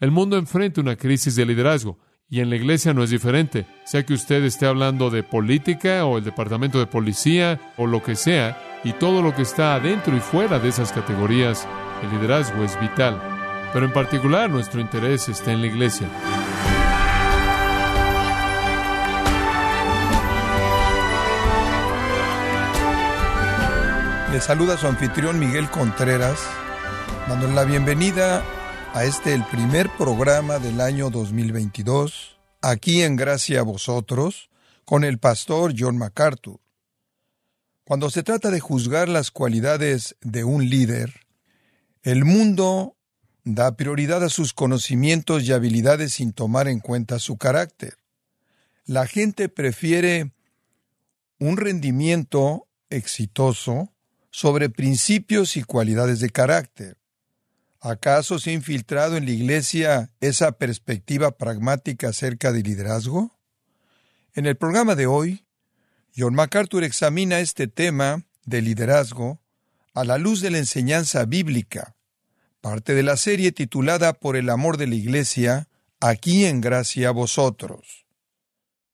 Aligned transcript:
El 0.00 0.10
mundo 0.10 0.38
enfrenta 0.38 0.80
una 0.80 0.96
crisis 0.96 1.36
de 1.36 1.44
liderazgo 1.44 1.98
y 2.26 2.40
en 2.40 2.48
la 2.48 2.56
iglesia 2.56 2.94
no 2.94 3.02
es 3.02 3.10
diferente. 3.10 3.66
Sea 3.84 4.06
que 4.06 4.14
usted 4.14 4.42
esté 4.44 4.64
hablando 4.64 5.10
de 5.10 5.22
política 5.22 6.06
o 6.06 6.16
el 6.16 6.24
departamento 6.24 6.78
de 6.78 6.86
policía 6.86 7.60
o 7.76 7.86
lo 7.86 8.02
que 8.02 8.16
sea, 8.16 8.58
y 8.82 8.94
todo 8.94 9.20
lo 9.20 9.34
que 9.34 9.42
está 9.42 9.74
adentro 9.74 10.16
y 10.16 10.20
fuera 10.20 10.58
de 10.58 10.70
esas 10.70 10.90
categorías, 10.90 11.68
el 12.02 12.10
liderazgo 12.12 12.64
es 12.64 12.80
vital. 12.80 13.20
Pero 13.74 13.84
en 13.84 13.92
particular 13.92 14.48
nuestro 14.48 14.80
interés 14.80 15.28
está 15.28 15.52
en 15.52 15.60
la 15.60 15.66
iglesia. 15.66 16.08
Le 24.32 24.40
saluda 24.40 24.78
su 24.78 24.86
anfitrión 24.86 25.38
Miguel 25.38 25.68
Contreras, 25.68 26.48
dándole 27.28 27.52
la 27.52 27.64
bienvenida 27.64 28.42
a 28.92 29.04
este 29.04 29.34
el 29.34 29.44
primer 29.44 29.88
programa 29.96 30.58
del 30.58 30.80
año 30.80 31.10
2022, 31.10 32.38
aquí 32.60 33.02
en 33.02 33.14
Gracia 33.14 33.60
a 33.60 33.62
vosotros, 33.62 34.50
con 34.84 35.04
el 35.04 35.18
pastor 35.18 35.74
John 35.78 35.96
MacArthur. 35.96 36.58
Cuando 37.84 38.10
se 38.10 38.22
trata 38.24 38.50
de 38.50 38.58
juzgar 38.58 39.08
las 39.08 39.30
cualidades 39.30 40.16
de 40.22 40.42
un 40.42 40.68
líder, 40.68 41.26
el 42.02 42.24
mundo 42.24 42.96
da 43.44 43.76
prioridad 43.76 44.24
a 44.24 44.28
sus 44.28 44.52
conocimientos 44.52 45.44
y 45.44 45.52
habilidades 45.52 46.14
sin 46.14 46.32
tomar 46.32 46.66
en 46.66 46.80
cuenta 46.80 47.20
su 47.20 47.36
carácter. 47.36 47.94
La 48.84 49.06
gente 49.06 49.48
prefiere 49.48 50.32
un 51.38 51.56
rendimiento 51.56 52.66
exitoso 52.90 53.92
sobre 54.30 54.68
principios 54.68 55.56
y 55.56 55.62
cualidades 55.62 56.18
de 56.20 56.30
carácter. 56.30 56.99
¿Acaso 57.82 58.38
se 58.38 58.50
ha 58.50 58.52
infiltrado 58.52 59.16
en 59.16 59.24
la 59.24 59.30
Iglesia 59.30 60.10
esa 60.20 60.52
perspectiva 60.52 61.30
pragmática 61.38 62.08
acerca 62.08 62.52
del 62.52 62.64
liderazgo? 62.64 63.38
En 64.34 64.44
el 64.44 64.56
programa 64.56 64.94
de 64.94 65.06
hoy, 65.06 65.46
John 66.14 66.34
MacArthur 66.34 66.84
examina 66.84 67.40
este 67.40 67.68
tema 67.68 68.26
de 68.44 68.60
liderazgo 68.60 69.40
a 69.94 70.04
la 70.04 70.18
luz 70.18 70.42
de 70.42 70.50
la 70.50 70.58
enseñanza 70.58 71.24
bíblica, 71.24 71.96
parte 72.60 72.94
de 72.94 73.02
la 73.02 73.16
serie 73.16 73.50
titulada 73.50 74.12
Por 74.12 74.36
el 74.36 74.50
amor 74.50 74.76
de 74.76 74.86
la 74.86 74.96
Iglesia, 74.96 75.68
aquí 76.00 76.44
en 76.44 76.60
gracia 76.60 77.08
a 77.08 77.12
vosotros. 77.12 78.04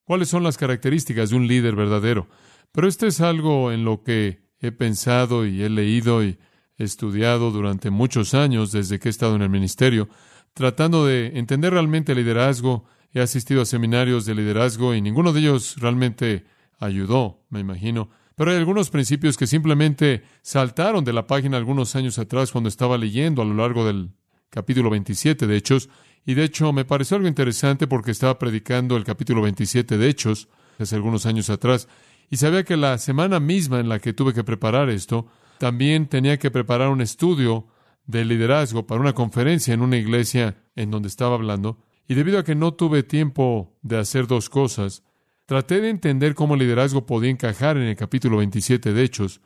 ¿Cuáles 0.05 0.29
son 0.29 0.45
las 0.45 0.57
características 0.57 1.31
de 1.31 1.37
un 1.37 1.49
líder 1.49 1.75
verdadero? 1.75 2.29
Pero 2.71 2.87
esto 2.87 3.09
es 3.09 3.21
algo 3.21 3.73
en 3.73 3.85
lo 3.85 4.05
que 4.05 4.47
he 4.61 4.71
pensado 4.71 5.45
y 5.45 5.65
he 5.65 5.69
leído 5.69 6.23
y 6.23 6.39
estudiado 6.79 7.51
durante 7.51 7.91
muchos 7.91 8.35
años 8.35 8.73
desde 8.73 8.99
que 8.99 9.09
he 9.09 9.11
estado 9.11 9.37
en 9.37 9.43
el 9.43 9.51
ministerio, 9.51 10.09
tratando 10.55 11.07
de 11.07 11.39
entender 11.39 11.73
realmente 11.73 12.13
el 12.13 12.19
liderazgo. 12.19 12.85
He 13.13 13.21
asistido 13.21 13.63
a 13.63 13.67
seminarios 13.67 14.27
de 14.27 14.35
liderazgo 14.35 14.95
y 14.95 15.01
ninguno 15.01 15.33
de 15.33 15.41
ellos 15.41 15.77
realmente 15.79 16.45
ayudó, 16.79 17.45
me 17.49 17.61
imagino. 17.61 18.11
Pero 18.37 18.51
hay 18.51 18.59
algunos 18.59 18.91
principios 18.91 19.39
que 19.39 19.47
simplemente 19.47 20.23
saltaron 20.43 21.05
de 21.05 21.15
la 21.15 21.27
página 21.27 21.57
algunos 21.57 21.97
años 21.97 22.19
atrás 22.19 22.53
cuando 22.53 22.69
estaba 22.69 22.99
leyendo 22.99 23.41
a 23.41 23.47
lo 23.47 23.55
largo 23.55 23.87
del 23.87 24.11
capítulo 24.51 24.91
27 24.91 25.47
de 25.47 25.57
Hechos. 25.57 25.89
Y 26.27 26.35
de 26.35 26.45
hecho 26.45 26.73
me 26.73 26.85
pareció 26.85 27.17
algo 27.17 27.29
interesante 27.29 27.87
porque 27.87 28.11
estaba 28.11 28.39
predicando 28.39 28.97
el 28.99 29.05
capítulo 29.05 29.41
27 29.41 29.97
de 29.97 30.09
Hechos 30.09 30.49
hace 30.79 30.97
algunos 30.97 31.25
años 31.25 31.49
atrás. 31.49 31.89
Y 32.29 32.37
sabía 32.37 32.65
que 32.65 32.77
la 32.77 32.99
semana 32.99 33.41
misma 33.41 33.81
en 33.81 33.89
la 33.89 34.01
que 34.01 34.13
tuve 34.13 34.35
que 34.35 34.45
preparar 34.45 34.91
esto, 34.91 35.27
también 35.59 36.07
tenía 36.07 36.39
que 36.39 36.51
preparar 36.51 36.89
un 36.89 37.01
estudio 37.01 37.67
de 38.07 38.25
liderazgo 38.25 38.87
para 38.87 39.01
una 39.01 39.15
conferencia 39.15 39.75
en 39.75 39.83
una 39.83 39.97
iglesia 39.97 40.57
en 40.77 40.91
donde 40.91 41.09
estaba 41.09 41.35
hablando, 41.35 41.79
y 42.09 42.15
debido 42.15 42.39
a 42.39 42.45
que 42.45 42.55
no 42.55 42.75
tuve 42.75 43.03
tiempo 43.03 43.77
de 43.83 43.99
hacer 43.99 44.27
dos 44.27 44.49
cosas, 44.49 45.03
traté 45.45 45.81
de 45.81 45.91
entender 45.91 46.35
cómo 46.35 46.55
el 46.55 46.61
liderazgo 46.61 47.07
podía 47.07 47.31
encajar 47.31 47.77
en 47.77 47.85
el 47.85 47.97
capítulo 47.97 48.39
27 48.39 48.93
de 48.93 49.03
Hechos, 49.03 49.41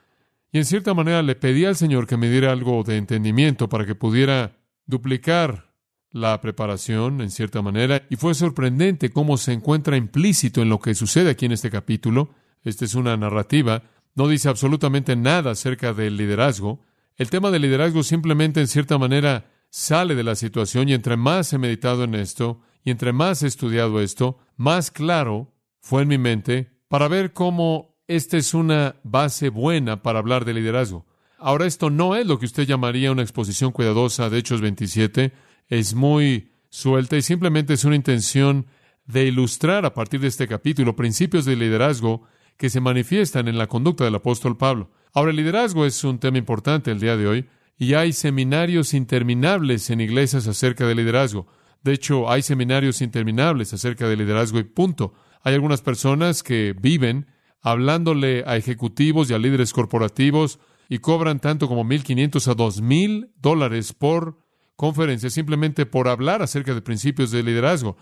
y 0.53 0.59
en 0.59 0.65
cierta 0.65 0.95
manera 0.95 1.23
le 1.23 1.37
pedí 1.37 1.65
al 1.65 1.77
Señor 1.77 2.07
que 2.07 2.17
me 2.17 2.29
diera 2.29 2.53
algo 2.53 2.83
de 2.83 2.97
entendimiento 2.97 3.69
para 3.69 3.87
que 3.87 3.95
pudiera 3.95 4.59
duplicar 4.87 5.71
la 6.11 6.41
preparación 6.41 7.21
en 7.21 7.31
cierta 7.31 7.63
manera, 7.63 8.03
y 8.11 8.17
fue 8.17 8.35
sorprendente 8.35 9.11
cómo 9.11 9.37
se 9.37 9.53
encuentra 9.53 9.97
implícito 9.97 10.61
en 10.61 10.69
lo 10.69 10.81
que 10.81 10.95
sucede 10.95 11.31
aquí 11.31 11.47
en 11.47 11.53
este 11.53 11.71
capítulo. 11.71 12.31
Esta 12.63 12.85
es 12.85 12.95
una 12.95 13.17
narrativa 13.17 13.85
no 14.15 14.29
dice 14.29 14.49
absolutamente 14.49 15.17
nada 15.17 15.53
acerca 15.53 15.93
del 15.93 16.17
liderazgo. 16.17 16.81
El 17.17 17.31
tema 17.31 17.51
del 17.51 17.63
liderazgo 17.63 18.03
simplemente 18.03 18.61
en 18.61 18.69
cierta 18.69 18.99
manera 18.99 19.51
sale 19.71 20.15
de 20.15 20.25
la 20.25 20.35
situación 20.35 20.89
y 20.89 20.95
entre 20.95 21.17
más 21.17 21.53
he 21.53 21.59
meditado 21.59 22.05
en 22.05 22.15
esto 22.15 22.61
y 22.83 22.91
entre 22.91 23.13
más 23.13 23.43
he 23.43 23.47
estudiado 23.47 24.01
esto, 24.01 24.39
más 24.57 24.91
claro 24.91 25.53
fue 25.81 26.03
en 26.03 26.09
mi 26.09 26.19
mente 26.19 26.71
para 26.89 27.09
ver 27.09 27.33
cómo 27.33 27.97
esta 28.09 28.37
es 28.37 28.55
una 28.55 28.97
base 29.05 29.49
buena 29.51 30.03
para 30.03 30.19
hablar 30.19 30.45
de 30.45 30.55
liderazgo. 30.55 31.07
Ahora 31.39 31.67
esto 31.67 31.89
no 31.89 32.17
es 32.17 32.27
lo 32.27 32.39
que 32.39 32.47
usted 32.47 32.67
llamaría 32.67 33.13
una 33.13 33.23
exposición 33.23 33.73
cuidadosa 33.73 34.29
de 34.29 34.39
Hechos 34.39 34.61
27, 34.61 35.33
es 35.69 35.95
muy 35.95 36.53
suelta 36.69 37.17
y 37.17 37.23
simplemente 37.23 37.75
es 37.75 37.85
una 37.85 37.97
intención 37.97 38.67
de 39.07 39.27
ilustrar 39.27 39.87
a 39.87 39.95
partir 39.95 40.21
de 40.21 40.29
este 40.29 40.49
capítulo 40.49 40.97
principios 40.97 41.45
de 41.45 41.57
liderazgo 41.57 42.25
que 42.61 42.69
se 42.69 42.83
manifiestan 42.83 43.49
en 43.49 43.57
la 43.57 43.69
conducta 43.69 44.05
del 44.05 44.17
apóstol 44.17 44.59
Pablo. 44.59 44.91
Ahora, 45.15 45.31
el 45.31 45.39
liderazgo 45.39 45.87
es 45.87 46.05
un 46.05 46.19
tema 46.19 46.37
importante 46.37 46.91
el 46.91 47.01
día 47.01 47.17
de 47.17 47.27
hoy 47.27 47.49
y 47.79 47.95
hay 47.95 48.13
seminarios 48.13 48.93
interminables 48.93 49.89
en 49.89 50.03
iglesias 50.03 50.47
acerca 50.47 50.87
del 50.87 50.99
liderazgo. 50.99 51.47
De 51.83 51.95
hecho, 51.95 52.31
hay 52.31 52.43
seminarios 52.43 53.01
interminables 53.01 53.73
acerca 53.73 54.07
del 54.07 54.19
liderazgo 54.19 54.59
y 54.59 54.65
punto. 54.65 55.15
Hay 55.43 55.55
algunas 55.55 55.81
personas 55.81 56.43
que 56.43 56.75
viven 56.79 57.29
hablándole 57.63 58.45
a 58.47 58.59
ejecutivos 58.59 59.31
y 59.31 59.33
a 59.33 59.39
líderes 59.39 59.73
corporativos 59.73 60.59
y 60.91 60.99
cobran 60.99 61.41
tanto 61.41 61.67
como 61.67 61.83
1.500 61.83 62.47
a 62.47 62.55
2.000 62.55 63.31
dólares 63.41 63.95
por 63.95 64.37
conferencia 64.77 65.31
simplemente 65.31 65.87
por 65.87 66.09
hablar 66.09 66.43
acerca 66.43 66.75
de 66.75 66.83
principios 66.83 67.31
de 67.31 67.43
liderazgo. 67.43 67.97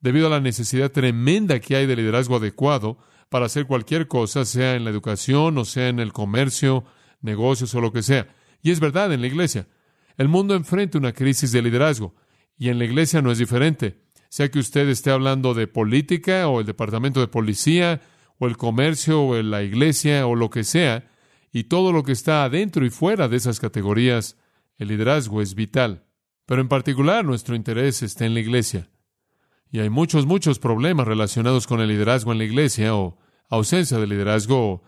Debido 0.00 0.28
a 0.28 0.30
la 0.30 0.40
necesidad 0.40 0.92
tremenda 0.92 1.60
que 1.60 1.76
hay 1.76 1.86
de 1.86 1.96
liderazgo 1.96 2.36
adecuado, 2.36 2.96
para 3.28 3.46
hacer 3.46 3.66
cualquier 3.66 4.08
cosa, 4.08 4.44
sea 4.44 4.74
en 4.74 4.84
la 4.84 4.90
educación 4.90 5.58
o 5.58 5.64
sea 5.64 5.88
en 5.88 5.98
el 6.00 6.12
comercio, 6.12 6.84
negocios 7.20 7.74
o 7.74 7.80
lo 7.80 7.92
que 7.92 8.02
sea. 8.02 8.28
Y 8.62 8.70
es 8.70 8.80
verdad 8.80 9.12
en 9.12 9.20
la 9.20 9.26
iglesia. 9.26 9.68
El 10.16 10.28
mundo 10.28 10.54
enfrenta 10.54 10.98
una 10.98 11.12
crisis 11.12 11.52
de 11.52 11.62
liderazgo 11.62 12.14
y 12.56 12.68
en 12.70 12.78
la 12.78 12.84
iglesia 12.84 13.22
no 13.22 13.30
es 13.30 13.38
diferente. 13.38 14.02
Sea 14.28 14.50
que 14.50 14.58
usted 14.58 14.88
esté 14.88 15.10
hablando 15.10 15.54
de 15.54 15.68
política 15.68 16.48
o 16.48 16.60
el 16.60 16.66
departamento 16.66 17.20
de 17.20 17.28
policía 17.28 18.00
o 18.38 18.46
el 18.46 18.56
comercio 18.56 19.22
o 19.22 19.42
la 19.42 19.62
iglesia 19.62 20.26
o 20.26 20.34
lo 20.34 20.50
que 20.50 20.64
sea, 20.64 21.10
y 21.50 21.64
todo 21.64 21.92
lo 21.92 22.02
que 22.02 22.12
está 22.12 22.44
adentro 22.44 22.84
y 22.84 22.90
fuera 22.90 23.28
de 23.28 23.36
esas 23.36 23.58
categorías, 23.58 24.36
el 24.76 24.88
liderazgo 24.88 25.40
es 25.40 25.54
vital. 25.54 26.04
Pero 26.46 26.60
en 26.60 26.68
particular 26.68 27.24
nuestro 27.24 27.54
interés 27.54 28.02
está 28.02 28.26
en 28.26 28.34
la 28.34 28.40
iglesia. 28.40 28.90
Y 29.70 29.80
hay 29.80 29.90
muchos, 29.90 30.26
muchos 30.26 30.58
problemas 30.58 31.06
relacionados 31.06 31.66
con 31.66 31.80
el 31.80 31.88
liderazgo 31.88 32.32
en 32.32 32.38
la 32.38 32.44
iglesia 32.44 32.94
o 32.94 33.18
ausencia 33.48 33.98
de 33.98 34.06
liderazgo, 34.06 34.72
o 34.72 34.82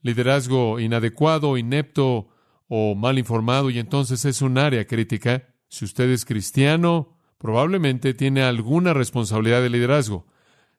liderazgo 0.00 0.80
inadecuado, 0.80 1.58
inepto 1.58 2.28
o 2.68 2.94
mal 2.94 3.18
informado, 3.18 3.68
y 3.68 3.78
entonces 3.78 4.24
es 4.24 4.40
un 4.40 4.56
área 4.56 4.86
crítica. 4.86 5.54
Si 5.68 5.84
usted 5.84 6.08
es 6.10 6.24
cristiano, 6.24 7.18
probablemente 7.36 8.14
tiene 8.14 8.42
alguna 8.42 8.94
responsabilidad 8.94 9.60
de 9.60 9.70
liderazgo, 9.70 10.26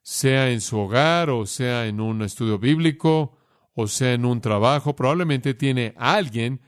sea 0.02 0.50
en 0.50 0.60
su 0.60 0.78
hogar 0.78 1.30
o 1.30 1.46
sea 1.46 1.86
en 1.86 2.00
un 2.00 2.22
estudio 2.22 2.58
bíblico 2.58 3.38
o 3.74 3.86
sea 3.86 4.12
en 4.12 4.24
un 4.24 4.40
trabajo, 4.40 4.94
probablemente 4.94 5.54
tiene 5.54 5.94
alguien 5.96 6.60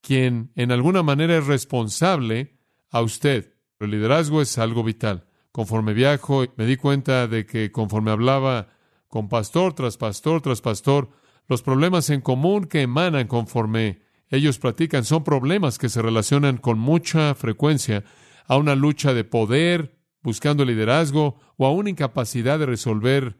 quien 0.00 0.50
en 0.56 0.72
alguna 0.72 1.02
manera 1.02 1.36
es 1.38 1.46
responsable 1.46 2.58
a 2.90 3.00
usted. 3.02 3.54
El 3.78 3.90
liderazgo 3.90 4.42
es 4.42 4.58
algo 4.58 4.82
vital 4.82 5.26
conforme 5.54 5.94
viajo, 5.94 6.44
me 6.56 6.66
di 6.66 6.76
cuenta 6.76 7.28
de 7.28 7.46
que 7.46 7.70
conforme 7.70 8.10
hablaba 8.10 8.70
con 9.06 9.28
pastor 9.28 9.72
tras 9.72 9.96
pastor 9.96 10.42
tras 10.42 10.60
pastor, 10.60 11.10
los 11.46 11.62
problemas 11.62 12.10
en 12.10 12.22
común 12.22 12.64
que 12.64 12.82
emanan 12.82 13.28
conforme 13.28 14.02
ellos 14.30 14.58
practican 14.58 15.04
son 15.04 15.22
problemas 15.22 15.78
que 15.78 15.88
se 15.88 16.02
relacionan 16.02 16.56
con 16.56 16.80
mucha 16.80 17.36
frecuencia 17.36 18.02
a 18.48 18.56
una 18.56 18.74
lucha 18.74 19.14
de 19.14 19.22
poder, 19.22 19.96
buscando 20.24 20.64
liderazgo 20.64 21.38
o 21.56 21.66
a 21.66 21.70
una 21.70 21.90
incapacidad 21.90 22.58
de 22.58 22.66
resolver 22.66 23.36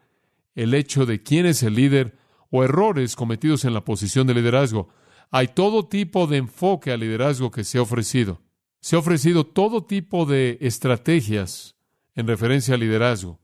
el 0.55 0.73
hecho 0.73 1.05
de 1.05 1.21
quién 1.21 1.45
es 1.45 1.63
el 1.63 1.75
líder 1.75 2.17
o 2.49 2.63
errores 2.63 3.17
cometidos 3.17 3.65
en 3.65 3.73
la 3.73 3.83
posición 3.83 4.25
de 4.25 4.35
liderazgo. 4.35 4.87
Hay 5.31 5.49
todo 5.49 5.89
tipo 5.89 6.27
de 6.27 6.37
enfoque 6.37 6.93
al 6.93 7.01
liderazgo 7.01 7.51
que 7.51 7.65
se 7.65 7.77
ha 7.77 7.81
ofrecido. 7.81 8.41
Se 8.79 8.95
ha 8.95 8.99
ofrecido 8.99 9.45
todo 9.45 9.83
tipo 9.83 10.25
de 10.25 10.57
estrategias 10.61 11.74
en 12.15 12.27
referencia 12.27 12.73
al 12.73 12.79
liderazgo. 12.79 13.39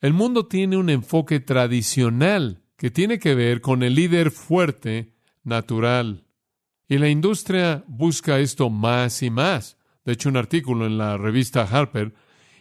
El 0.00 0.12
mundo 0.12 0.46
tiene 0.46 0.76
un 0.76 0.90
enfoque 0.90 1.40
tradicional 1.40 2.62
que 2.76 2.90
tiene 2.90 3.18
que 3.18 3.34
ver 3.34 3.60
con 3.60 3.82
el 3.82 3.94
líder 3.94 4.30
fuerte, 4.30 5.14
natural. 5.42 6.24
Y 6.88 6.98
la 6.98 7.08
industria 7.08 7.84
busca 7.88 8.38
esto 8.38 8.70
más 8.70 9.22
y 9.22 9.30
más. 9.30 9.76
De 10.04 10.12
hecho, 10.12 10.28
un 10.28 10.36
artículo 10.36 10.86
en 10.86 10.96
la 10.96 11.16
revista 11.16 11.62
Harper 11.62 12.14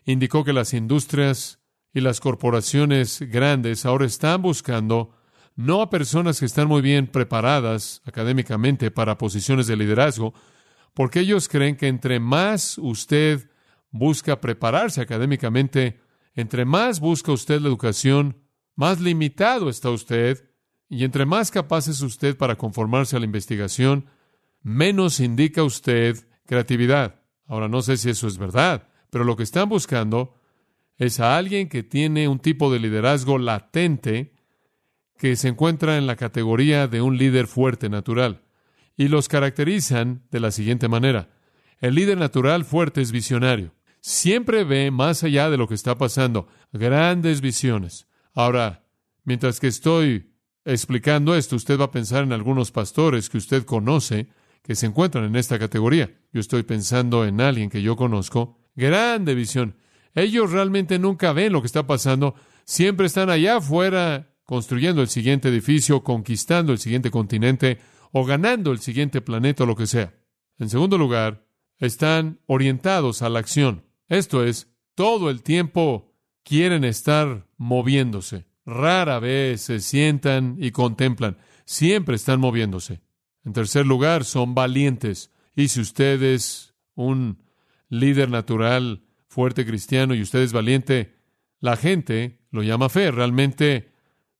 indicó 0.06 0.44
que 0.44 0.54
las 0.54 0.74
industrias 0.74 1.60
y 1.94 2.02
las 2.02 2.20
corporaciones 2.20 3.22
grandes 3.22 3.86
ahora 3.86 4.06
están 4.06 4.42
buscando 4.42 5.14
no 5.56 5.82
a 5.82 5.90
personas 5.90 6.40
que 6.40 6.46
están 6.46 6.68
muy 6.68 6.82
bien 6.82 7.08
preparadas 7.08 8.02
académicamente 8.06 8.92
para 8.92 9.18
posiciones 9.18 9.68
de 9.68 9.76
liderazgo, 9.76 10.34
porque 10.94 11.20
ellos 11.20 11.48
creen 11.48 11.76
que 11.76 11.88
entre 11.88 12.20
más 12.20 12.78
usted 12.78 13.50
busca 13.98 14.42
prepararse 14.42 15.02
académicamente, 15.02 16.00
entre 16.36 16.66
más 16.66 17.00
busca 17.00 17.32
usted 17.32 17.62
la 17.62 17.68
educación, 17.68 18.38
más 18.76 19.00
limitado 19.00 19.70
está 19.70 19.90
usted, 19.90 20.50
y 20.90 21.04
entre 21.04 21.26
más 21.26 21.52
capaz 21.52 21.88
es 21.88 22.02
usted 22.02 22.38
para 22.38 22.56
conformarse 22.56 23.16
a 23.16 23.20
la 23.20 23.26
investigación, 23.26 24.06
menos 24.62 25.20
indica 25.20 25.64
usted 25.64 26.18
creatividad. 26.46 27.22
Ahora 27.46 27.68
no 27.68 27.82
sé 27.82 27.98
si 27.98 28.10
eso 28.10 28.28
es 28.28 28.38
verdad, 28.38 28.88
pero 29.10 29.24
lo 29.24 29.36
que 29.36 29.44
están 29.44 29.70
buscando 29.70 30.36
es 30.98 31.20
a 31.20 31.38
alguien 31.38 31.70
que 31.70 31.84
tiene 31.84 32.28
un 32.28 32.40
tipo 32.40 32.72
de 32.72 32.80
liderazgo 32.80 33.38
latente 33.38 34.34
que 35.18 35.36
se 35.36 35.48
encuentra 35.48 35.98
en 35.98 36.08
la 36.08 36.16
categoría 36.16 36.88
de 36.88 37.02
un 37.02 37.18
líder 37.18 37.48
fuerte 37.48 37.90
natural. 37.90 38.44
Y 38.96 39.10
los 39.10 39.28
caracterizan 39.28 40.24
de 40.32 40.40
la 40.40 40.52
siguiente 40.52 40.88
manera. 40.88 41.30
El 41.80 41.96
líder 41.96 42.18
natural 42.18 42.66
fuerte 42.66 43.02
es 43.02 43.12
visionario. 43.12 43.74
Siempre 44.08 44.64
ve 44.64 44.90
más 44.90 45.26
allá 45.26 45.50
de 45.50 45.58
lo 45.58 45.68
que 45.68 45.74
está 45.74 45.98
pasando, 45.98 46.48
grandes 46.72 47.42
visiones. 47.42 48.08
Ahora, 48.34 48.86
mientras 49.26 49.60
que 49.60 49.68
estoy 49.68 50.34
explicando 50.64 51.36
esto, 51.36 51.58
usted 51.58 51.78
va 51.78 51.84
a 51.84 51.92
pensar 51.92 52.24
en 52.24 52.32
algunos 52.32 52.72
pastores 52.72 53.30
que 53.30 53.38
usted 53.38 53.66
conoce 53.66 54.30
que 54.64 54.76
se 54.76 54.86
encuentran 54.86 55.26
en 55.26 55.36
esta 55.36 55.60
categoría. 55.60 56.18
Yo 56.32 56.40
estoy 56.40 56.64
pensando 56.64 57.26
en 57.26 57.42
alguien 57.42 57.70
que 57.70 57.82
yo 57.82 57.98
conozco. 57.98 58.58
Grande 58.78 59.36
visión. 59.36 59.76
Ellos 60.16 60.54
realmente 60.54 61.00
nunca 61.00 61.34
ven 61.34 61.52
lo 61.52 61.62
que 61.62 61.68
está 61.68 61.86
pasando. 61.86 62.36
Siempre 62.64 63.08
están 63.08 63.30
allá 63.30 63.58
afuera 63.58 64.38
construyendo 64.46 65.02
el 65.02 65.10
siguiente 65.10 65.50
edificio, 65.50 66.06
conquistando 66.06 66.72
el 66.72 66.80
siguiente 66.80 67.12
continente 67.12 67.80
o 68.14 68.24
ganando 68.24 68.72
el 68.72 68.80
siguiente 68.80 69.20
planeta 69.20 69.66
o 69.66 69.68
lo 69.68 69.76
que 69.76 69.86
sea. 69.86 70.14
En 70.60 70.70
segundo 70.70 70.98
lugar, 70.98 71.46
están 71.78 72.40
orientados 72.46 73.22
a 73.22 73.28
la 73.28 73.40
acción. 73.40 73.87
Esto 74.08 74.44
es, 74.44 74.68
todo 74.96 75.30
el 75.30 75.44
tiempo 75.44 76.14
quieren 76.44 76.84
estar 76.84 77.46
moviéndose. 77.58 78.46
Rara 78.66 79.20
vez 79.20 79.62
se 79.62 79.80
sientan 79.80 80.58
y 80.60 80.72
contemplan. 80.72 81.38
Siempre 81.66 82.16
están 82.16 82.40
moviéndose. 82.40 83.02
En 83.44 83.54
tercer 83.54 83.86
lugar, 83.86 84.26
son 84.26 84.56
valientes. 84.56 85.32
Y 85.56 85.70
si 85.70 85.82
usted 85.82 86.22
es 86.22 86.74
un 86.96 87.44
líder 87.90 88.30
natural, 88.30 89.04
fuerte 89.28 89.66
cristiano 89.66 90.16
y 90.16 90.22
usted 90.22 90.40
es 90.40 90.54
valiente, 90.54 91.16
la 91.60 91.78
gente 91.78 92.40
lo 92.52 92.64
llama 92.64 92.90
fe. 92.90 93.12
Realmente 93.12 93.92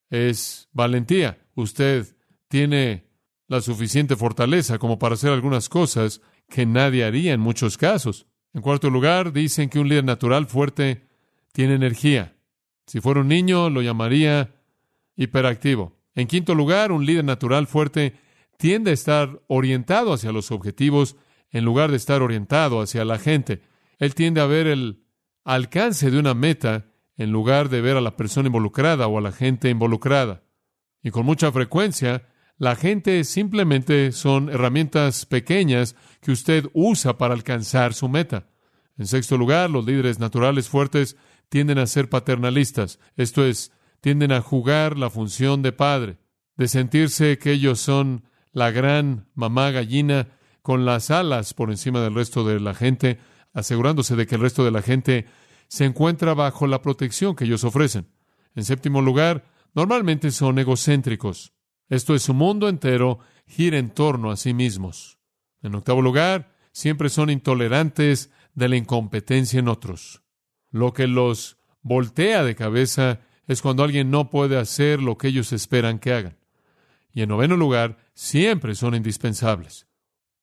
es 0.10 0.70
valentía. 0.72 1.40
Usted 1.56 2.16
tiene 2.48 3.08
la 3.48 3.62
suficiente 3.62 4.16
fortaleza 4.16 4.78
como 4.78 5.00
para 5.00 5.16
hacer 5.16 5.32
algunas 5.32 5.70
cosas 5.70 6.22
que 6.50 6.66
nadie 6.66 7.04
haría 7.04 7.34
en 7.34 7.40
muchos 7.40 7.78
casos. 7.78 8.28
En 8.54 8.62
cuarto 8.62 8.90
lugar, 8.90 9.34
dicen 9.34 9.70
que 9.70 9.80
un 9.80 9.90
líder 9.90 10.04
natural 10.04 10.48
fuerte 10.48 11.08
tiene 11.52 11.76
energía. 11.76 12.36
Si 12.86 13.02
fuera 13.02 13.22
un 13.22 13.28
niño, 13.28 13.70
lo 13.70 13.82
llamaría 13.82 14.56
hiperactivo. 15.16 15.98
En 16.16 16.28
quinto 16.28 16.56
lugar, 16.56 16.92
un 16.92 17.06
líder 17.06 17.26
natural 17.26 17.68
fuerte 17.68 18.16
tiende 18.58 18.92
a 18.92 18.94
estar 18.94 19.42
orientado 19.48 20.14
hacia 20.14 20.32
los 20.32 20.52
objetivos 20.52 21.16
en 21.52 21.66
lugar 21.66 21.92
de 21.92 21.98
estar 21.98 22.22
orientado 22.22 22.82
hacia 22.82 23.06
la 23.06 23.20
gente. 23.20 23.62
Él 24.00 24.16
tiende 24.16 24.42
a 24.42 24.46
ver 24.46 24.68
el 24.68 25.04
alcance 25.44 26.12
de 26.12 26.20
una 26.20 26.34
meta 26.34 26.86
en 27.18 27.32
lugar 27.32 27.70
de 27.70 27.82
ver 27.82 27.98
a 27.98 28.02
la 28.02 28.16
persona 28.16 28.48
involucrada 28.48 29.08
o 29.08 29.18
a 29.18 29.22
la 29.22 29.32
gente 29.32 29.70
involucrada. 29.70 30.44
Y 31.02 31.12
con 31.12 31.26
mucha 31.26 31.52
frecuencia, 31.52 32.28
la 32.58 32.76
gente 32.76 33.24
simplemente 33.24 34.12
son 34.12 34.50
herramientas 34.50 35.26
pequeñas 35.26 35.96
que 36.22 36.32
usted 36.32 36.66
usa 36.74 37.18
para 37.18 37.34
alcanzar 37.34 37.94
su 37.94 38.10
meta. 38.10 38.48
En 38.98 39.06
sexto 39.06 39.38
lugar, 39.38 39.70
los 39.70 39.86
líderes 39.86 40.20
naturales 40.20 40.68
fuertes 40.68 41.18
tienden 41.50 41.78
a 41.78 41.88
ser 41.88 42.10
paternalistas, 42.10 43.00
esto 43.16 43.46
es, 43.46 43.72
tienden 44.02 44.32
a 44.32 44.42
jugar 44.42 44.98
la 44.98 45.10
función 45.10 45.62
de 45.62 45.72
padre, 45.72 46.18
de 46.56 46.68
sentirse 46.68 47.38
que 47.38 47.52
ellos 47.52 47.80
son 47.80 48.24
la 48.52 48.72
gran 48.72 49.28
mamá 49.36 49.70
gallina 49.72 50.30
con 50.64 50.84
las 50.84 51.12
alas 51.12 51.54
por 51.54 51.70
encima 51.70 52.02
del 52.02 52.16
resto 52.16 52.44
de 52.44 52.60
la 52.60 52.74
gente, 52.74 53.20
asegurándose 53.54 54.16
de 54.16 54.26
que 54.26 54.36
el 54.36 54.42
resto 54.42 54.66
de 54.66 54.72
la 54.72 54.82
gente 54.82 55.28
se 55.68 55.86
encuentra 55.86 56.34
bajo 56.34 56.66
la 56.66 56.82
protección 56.82 57.36
que 57.36 57.46
ellos 57.46 57.64
ofrecen. 57.64 58.08
En 58.56 58.66
séptimo 58.66 59.02
lugar, 59.02 59.46
normalmente 59.76 60.32
son 60.32 60.58
egocéntricos. 60.58 61.54
Esto 61.90 62.16
es, 62.16 62.24
su 62.24 62.34
mundo 62.34 62.70
entero 62.70 63.20
gira 63.46 63.78
en 63.78 63.90
torno 63.90 64.32
a 64.32 64.38
sí 64.38 64.54
mismos. 64.54 65.20
En 65.62 65.76
octavo 65.76 66.02
lugar, 66.02 66.56
siempre 66.72 67.10
son 67.10 67.30
intolerantes 67.30 68.32
de 68.54 68.70
la 68.70 68.76
incompetencia 68.76 69.60
en 69.60 69.68
otros. 69.68 70.22
Lo 70.70 70.94
que 70.94 71.08
los 71.08 71.58
voltea 71.82 72.44
de 72.44 72.56
cabeza 72.56 73.22
es 73.48 73.62
cuando 73.62 73.84
alguien 73.84 74.12
no 74.12 74.30
puede 74.30 74.58
hacer 74.58 75.02
lo 75.02 75.18
que 75.18 75.30
ellos 75.30 75.54
esperan 75.54 76.00
que 76.00 76.14
hagan. 76.14 76.38
Y 77.14 77.22
en 77.22 77.30
noveno 77.30 77.56
lugar, 77.56 77.98
siempre 78.14 78.76
son 78.76 78.94
indispensables. 78.94 79.88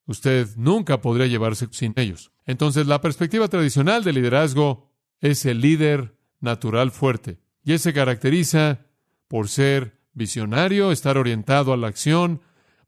Usted 0.07 0.47
nunca 0.57 1.01
podría 1.01 1.27
llevarse 1.27 1.67
sin 1.71 1.93
ellos. 1.95 2.31
Entonces, 2.45 2.87
la 2.87 3.01
perspectiva 3.01 3.47
tradicional 3.47 4.03
del 4.03 4.15
liderazgo 4.15 4.91
es 5.21 5.45
el 5.45 5.61
líder 5.61 6.17
natural 6.39 6.91
fuerte. 6.91 7.39
Y 7.63 7.73
él 7.73 7.79
se 7.79 7.93
caracteriza 7.93 8.85
por 9.27 9.49
ser 9.49 9.94
visionario, 10.15 10.91
estar 10.91 11.17
orientado 11.17 11.73
a 11.73 11.77
la 11.77 11.87
acción, 11.87 12.41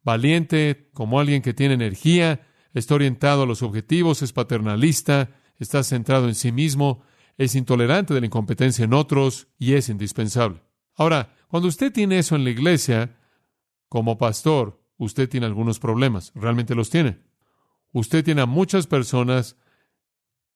valiente, 0.04 0.90
como 0.94 1.20
alguien 1.20 1.42
que 1.42 1.54
tiene 1.54 1.76
energía, 1.76 2.48
está 2.74 2.96
orientado 2.96 3.44
a 3.44 3.46
los 3.46 3.62
objetivos, 3.62 4.22
es 4.22 4.34
paternalista, 4.34 5.30
está 5.60 5.84
centrado 5.84 6.28
en 6.28 6.36
sí 6.36 6.52
mismo, 6.52 7.04
es 7.38 7.56
intolerante 7.56 8.14
de 8.14 8.22
la 8.22 8.26
incompetencia 8.26 8.86
en 8.86 8.94
otros 8.94 9.48
y 9.60 9.74
es 9.74 9.90
indispensable. 9.90 10.64
Ahora, 10.96 11.36
cuando 11.48 11.68
usted 11.70 11.92
tiene 11.92 12.18
eso 12.18 12.36
en 12.36 12.44
la 12.44 12.50
iglesia, 12.50 13.18
como 13.90 14.18
pastor, 14.18 14.82
usted 14.98 15.30
tiene 15.30 15.46
algunos 15.46 15.80
problemas, 15.80 16.32
realmente 16.34 16.74
los 16.74 16.90
tiene. 16.90 17.20
Usted 17.92 18.24
tiene 18.24 18.42
a 18.42 18.46
muchas 18.46 18.88
personas 18.88 19.58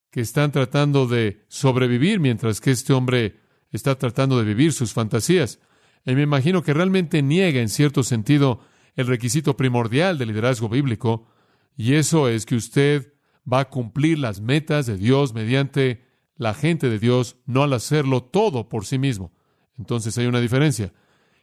que 0.10 0.22
están 0.22 0.52
tratando 0.52 1.08
de 1.08 1.46
sobrevivir 1.48 2.20
mientras 2.20 2.60
que 2.60 2.72
este 2.72 2.94
hombre 2.94 3.40
está 3.72 3.96
tratando 3.96 4.38
de 4.38 4.44
vivir 4.44 4.74
sus 4.74 4.94
fantasías. 4.94 5.60
Y 6.06 6.16
me 6.16 6.24
imagino 6.24 6.64
que 6.64 6.74
realmente 6.74 7.22
niega 7.22 7.62
en 7.62 7.70
cierto 7.70 8.04
sentido 8.04 8.62
el 8.96 9.08
requisito 9.08 9.56
primordial 9.56 10.18
del 10.18 10.30
liderazgo 10.30 10.70
bíblico, 10.70 11.28
y 11.78 11.94
eso 11.94 12.28
es 12.28 12.46
que 12.46 12.56
usted 12.56 13.14
va 13.52 13.62
a 13.62 13.70
cumplir 13.70 14.20
las 14.20 14.42
metas 14.42 14.86
de 14.86 14.98
Dios 14.98 15.34
mediante 15.34 16.06
la 16.36 16.54
gente 16.54 16.90
de 16.90 17.00
Dios, 17.00 17.38
no 17.46 17.64
al 17.64 17.74
hacerlo 17.74 18.24
todo 18.24 18.68
por 18.68 18.86
sí 18.86 18.98
mismo. 18.98 19.34
Entonces 19.78 20.18
hay 20.18 20.26
una 20.26 20.42
diferencia. 20.42 20.94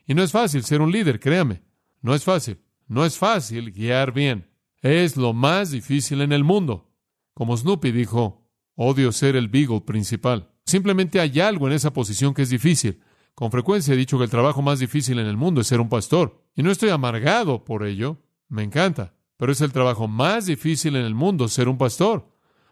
Y 0.07 0.15
no 0.15 0.23
es 0.23 0.33
fácil 0.33 0.65
ser 0.65 0.81
un 0.81 0.93
líder, 0.93 1.21
créame. 1.21 1.63
No 2.01 2.15
es 2.15 2.25
fácil. 2.25 2.61
No 2.87 3.05
es 3.05 3.19
fácil 3.19 3.73
guiar 3.73 4.13
bien. 4.13 4.51
Es 4.81 5.17
lo 5.17 5.33
más 5.33 5.71
difícil 5.71 6.21
en 6.21 6.33
el 6.33 6.45
mundo. 6.45 6.91
Como 7.35 7.57
Snoopy 7.57 7.93
dijo, 7.93 8.49
Odio 8.75 9.11
ser 9.13 9.35
el 9.35 9.49
beagle 9.49 9.81
principal. 9.81 10.53
Simplemente 10.65 11.21
hay 11.21 11.41
algo 11.41 11.67
en 11.67 11.75
esa 11.75 11.93
posición 11.93 12.33
que 12.33 12.43
es 12.43 12.51
difícil. 12.51 13.01
Con 13.39 13.53
frecuencia 13.53 13.95
he 13.95 13.97
dicho 13.97 14.19
que 14.19 14.25
el 14.25 14.31
trabajo 14.31 14.63
más 14.63 14.81
difícil 14.81 15.21
en 15.21 15.29
el 15.29 15.37
mundo 15.37 15.61
es 15.61 15.69
ser 15.69 15.81
un 15.81 15.89
pastor. 15.89 16.43
Y 16.57 16.65
no 16.65 16.73
estoy 16.73 16.89
amargado 16.89 17.65
por 17.65 17.87
ello. 17.87 18.21
Me 18.49 18.65
encanta. 18.65 19.15
Pero 19.37 19.53
es 19.53 19.61
el 19.61 19.73
trabajo 19.73 20.09
más 20.09 20.47
difícil 20.47 20.97
en 20.97 21.05
el 21.05 21.15
mundo 21.15 21.47
ser 21.47 21.69
un 21.69 21.79
pastor. 21.79 22.29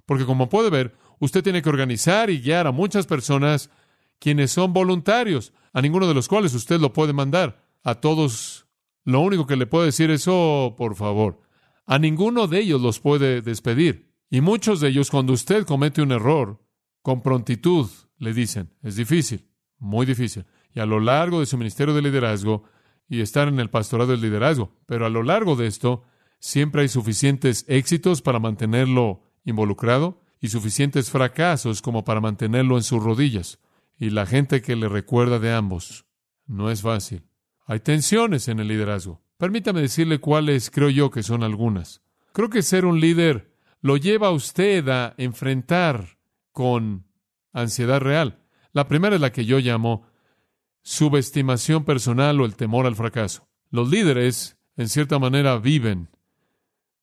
Porque 0.06 0.25
como 0.26 0.49
puede 0.49 0.70
ver, 0.70 0.96
usted 1.20 1.44
tiene 1.44 1.62
que 1.62 1.68
organizar 1.68 2.30
y 2.30 2.40
guiar 2.40 2.66
a 2.66 2.73
muchas 2.73 3.06
personas 3.06 3.70
quienes 4.18 4.50
son 4.50 4.73
voluntarios, 4.73 5.52
a 5.73 5.80
ninguno 5.80 6.08
de 6.08 6.14
los 6.14 6.26
cuales 6.26 6.52
usted 6.52 6.80
lo 6.80 6.92
puede 6.92 7.12
mandar. 7.12 7.62
A 7.85 7.94
todos, 7.94 8.66
lo 9.04 9.20
único 9.20 9.46
que 9.46 9.54
le 9.54 9.66
puedo 9.66 9.85
decir 9.85 10.11
es, 10.11 10.26
oh, 10.26 10.75
por 10.76 10.96
favor, 10.96 11.42
a 11.87 12.00
ninguno 12.00 12.49
de 12.49 12.58
ellos 12.58 12.80
los 12.80 12.99
puede 12.99 13.40
despedir. 13.40 14.11
Y 14.30 14.40
muchos 14.40 14.80
de 14.80 14.88
ellos, 14.88 15.12
cuando 15.12 15.32
usted 15.32 15.64
comete 15.64 16.02
un 16.02 16.11
error, 16.11 16.61
con 17.02 17.23
prontitud 17.23 17.88
le 18.18 18.35
dicen, 18.35 18.75
es 18.82 18.96
difícil, 18.96 19.49
muy 19.78 20.06
difícil. 20.06 20.44
Y 20.76 20.80
a 20.80 20.87
lo 20.87 21.00
largo 21.00 21.40
de 21.40 21.47
su 21.47 21.56
ministerio 21.56 21.95
de 21.95 22.02
liderazgo 22.02 22.64
y 23.09 23.23
estar 23.23 23.49
en 23.49 23.59
el 23.61 23.71
pastorado 23.71 24.11
del 24.11 24.21
liderazgo, 24.21 24.76
pero 24.85 25.06
a 25.06 25.09
lo 25.09 25.23
largo 25.23 25.56
de 25.56 25.66
esto, 25.66 26.04
siempre 26.38 26.83
hay 26.83 26.88
suficientes 26.88 27.64
éxitos 27.66 28.21
para 28.21 28.40
mantenerlo 28.40 29.23
involucrado 29.47 30.21
y 30.38 30.49
suficientes 30.49 31.11
fracasos 31.11 31.80
como 31.80 32.04
para 32.04 32.21
mantenerlo 32.21 32.76
en 32.76 32.83
sus 32.83 33.02
rodillas. 33.02 33.59
Y 33.99 34.11
la 34.11 34.26
gente 34.26 34.61
que 34.61 34.76
le 34.76 34.90
recuerda 34.90 35.38
de 35.38 35.50
ambos, 35.50 36.04
no 36.47 36.71
es 36.71 36.83
fácil. 36.83 37.23
Hay 37.64 37.80
tensiones 37.80 38.47
en 38.49 38.61
el 38.61 38.68
liderazgo. 38.68 39.23
Permítame 39.38 39.80
decirle 39.80 40.18
cuáles 40.18 40.71
creo 40.71 40.90
yo 40.90 41.11
que 41.11 41.23
son 41.23 41.42
algunas. 41.42 42.02
Creo 42.35 42.50
que 42.50 42.61
ser 42.61 42.85
un 42.85 43.00
líder 43.00 43.50
lo 43.80 43.97
lleva 43.97 44.26
a 44.26 44.33
usted 44.33 44.87
a 44.90 45.14
enfrentar 45.16 46.18
con 46.52 47.06
ansiedad 47.54 48.00
real. 48.00 48.42
La 48.75 48.88
primera 48.88 49.14
es 49.14 49.23
la 49.23 49.33
que 49.33 49.47
yo 49.47 49.59
llamo 49.59 50.06
subestimación 50.87 51.85
personal 51.85 52.40
o 52.40 52.45
el 52.45 52.55
temor 52.55 52.87
al 52.87 52.95
fracaso. 52.95 53.49
Los 53.71 53.90
líderes, 53.90 54.57
en 54.76 54.88
cierta 54.88 55.19
manera, 55.19 55.59
viven 55.59 56.11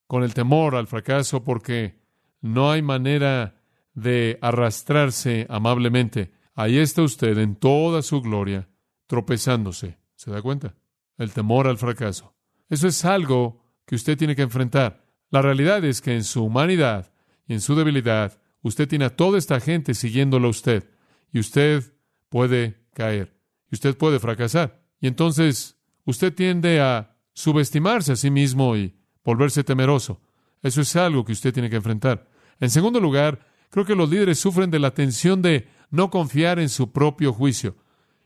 con 0.08 0.24
el 0.24 0.34
temor 0.34 0.76
al 0.76 0.88
fracaso 0.88 1.44
porque 1.44 2.00
no 2.40 2.72
hay 2.72 2.82
manera 2.82 3.62
de 3.94 4.40
arrastrarse 4.42 5.48
amablemente. 5.50 6.32
Ahí 6.56 6.78
está 6.78 7.02
usted 7.02 7.38
en 7.38 7.58
toda 7.58 8.02
su 8.04 8.22
gloria, 8.22 8.70
tropezándose. 9.06 9.98
¿Se 10.16 10.32
da 10.32 10.42
cuenta? 10.42 10.76
El 11.18 11.34
temor 11.34 11.68
al 11.68 11.78
fracaso. 11.78 12.34
Eso 12.70 12.88
es 12.88 13.04
algo 13.04 13.66
que 13.86 13.96
usted 13.96 14.18
tiene 14.18 14.38
que 14.38 14.44
enfrentar. 14.44 15.04
La 15.30 15.42
realidad 15.42 15.84
es 15.84 16.00
que 16.00 16.16
en 16.16 16.24
su 16.24 16.46
humanidad 16.46 17.12
y 17.48 17.54
en 17.54 17.60
su 17.60 17.76
debilidad, 17.76 18.40
usted 18.62 18.88
tiene 18.88 19.04
a 19.04 19.16
toda 19.18 19.38
esta 19.38 19.60
gente 19.60 19.94
siguiéndolo 19.94 20.48
a 20.48 20.52
usted. 20.52 20.90
Y 21.34 21.40
usted 21.40 21.84
puede 22.30 22.78
caer. 22.94 23.43
Usted 23.74 23.98
puede 23.98 24.20
fracasar. 24.20 24.84
Y 25.02 25.08
entonces 25.08 25.78
usted 26.06 26.34
tiende 26.34 26.80
a 26.80 27.18
subestimarse 27.34 28.12
a 28.12 28.16
sí 28.16 28.30
mismo 28.30 28.78
y 28.78 28.96
volverse 29.24 29.64
temeroso. 29.64 30.22
Eso 30.62 30.82
es 30.82 30.96
algo 30.96 31.26
que 31.26 31.32
usted 31.32 31.52
tiene 31.52 31.72
que 31.72 31.78
enfrentar. 31.78 32.30
En 32.60 32.70
segundo 32.70 33.00
lugar, 33.00 33.48
creo 33.72 33.84
que 33.84 33.96
los 33.96 34.10
líderes 34.10 34.40
sufren 34.40 34.70
de 34.70 34.78
la 34.78 34.92
tensión 34.92 35.42
de 35.42 35.68
no 35.90 36.12
confiar 36.12 36.60
en 36.60 36.70
su 36.70 36.92
propio 36.92 37.34
juicio. 37.34 37.76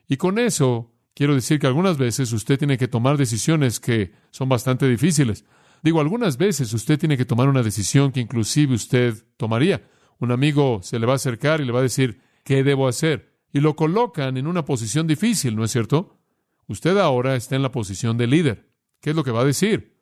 Y 0.09 0.17
con 0.17 0.37
eso 0.37 0.91
quiero 1.13 1.33
decir 1.33 1.59
que 1.59 1.67
algunas 1.67 1.97
veces 1.97 2.33
usted 2.33 2.59
tiene 2.59 2.77
que 2.77 2.89
tomar 2.89 3.17
decisiones 3.17 3.79
que 3.79 4.11
son 4.31 4.49
bastante 4.49 4.87
difíciles. 4.87 5.45
Digo, 5.81 6.01
algunas 6.01 6.37
veces 6.37 6.73
usted 6.73 6.99
tiene 6.99 7.15
que 7.15 7.25
tomar 7.25 7.47
una 7.47 7.63
decisión 7.63 8.11
que 8.11 8.19
inclusive 8.19 8.75
usted 8.75 9.15
tomaría. 9.37 9.87
Un 10.19 10.33
amigo 10.33 10.81
se 10.83 10.99
le 10.99 11.05
va 11.05 11.13
a 11.13 11.15
acercar 11.15 11.61
y 11.61 11.65
le 11.65 11.71
va 11.71 11.79
a 11.79 11.83
decir, 11.83 12.19
¿qué 12.43 12.63
debo 12.65 12.87
hacer? 12.87 13.36
Y 13.53 13.59
lo 13.59 13.75
colocan 13.75 14.37
en 14.37 14.47
una 14.47 14.65
posición 14.65 15.07
difícil, 15.07 15.55
¿no 15.55 15.63
es 15.63 15.71
cierto? 15.71 16.19
Usted 16.67 16.97
ahora 16.97 17.35
está 17.35 17.55
en 17.55 17.61
la 17.61 17.71
posición 17.71 18.17
de 18.17 18.27
líder. 18.27 18.69
¿Qué 18.99 19.11
es 19.11 19.15
lo 19.15 19.23
que 19.23 19.31
va 19.31 19.41
a 19.41 19.45
decir? 19.45 19.97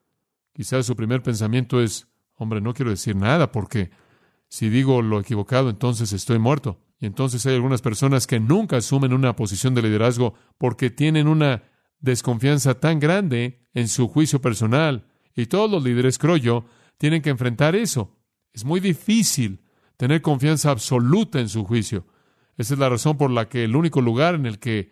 Quizás 0.54 0.86
su 0.86 0.96
primer 0.96 1.22
pensamiento 1.22 1.82
es, 1.82 2.08
hombre, 2.36 2.62
no 2.62 2.74
quiero 2.74 2.92
decir 2.92 3.16
nada 3.16 3.52
porque 3.52 3.92
si 4.48 4.70
digo 4.70 5.02
lo 5.02 5.20
equivocado, 5.20 5.70
entonces 5.70 6.14
estoy 6.14 6.40
muerto. 6.40 6.82
Y 7.00 7.06
entonces 7.06 7.46
hay 7.46 7.56
algunas 7.56 7.82
personas 7.82 8.26
que 8.26 8.40
nunca 8.40 8.78
asumen 8.78 9.14
una 9.14 9.36
posición 9.36 9.76
de 9.76 9.82
liderazgo 9.82 10.34
porque 10.58 10.90
tienen 10.90 11.28
una 11.28 11.64
desconfianza 12.00 12.80
tan 12.80 13.00
grande 13.00 13.62
en 13.74 13.88
su 13.88 14.08
juicio 14.08 14.42
personal. 14.42 15.08
Y 15.36 15.48
todos 15.48 15.70
los 15.70 15.84
líderes, 15.84 16.18
creo 16.18 16.38
yo, 16.38 16.66
tienen 16.98 17.22
que 17.22 17.30
enfrentar 17.30 17.76
eso. 17.76 18.18
Es 18.54 18.64
muy 18.64 18.80
difícil 18.80 19.66
tener 19.98 20.22
confianza 20.22 20.72
absoluta 20.72 21.40
en 21.40 21.50
su 21.50 21.66
juicio. 21.66 22.08
Esa 22.58 22.74
es 22.74 22.80
la 22.80 22.90
razón 22.90 23.18
por 23.18 23.32
la 23.32 23.50
que 23.50 23.64
el 23.64 23.76
único 23.76 24.02
lugar 24.02 24.36
en 24.36 24.46
el 24.46 24.60
que 24.60 24.92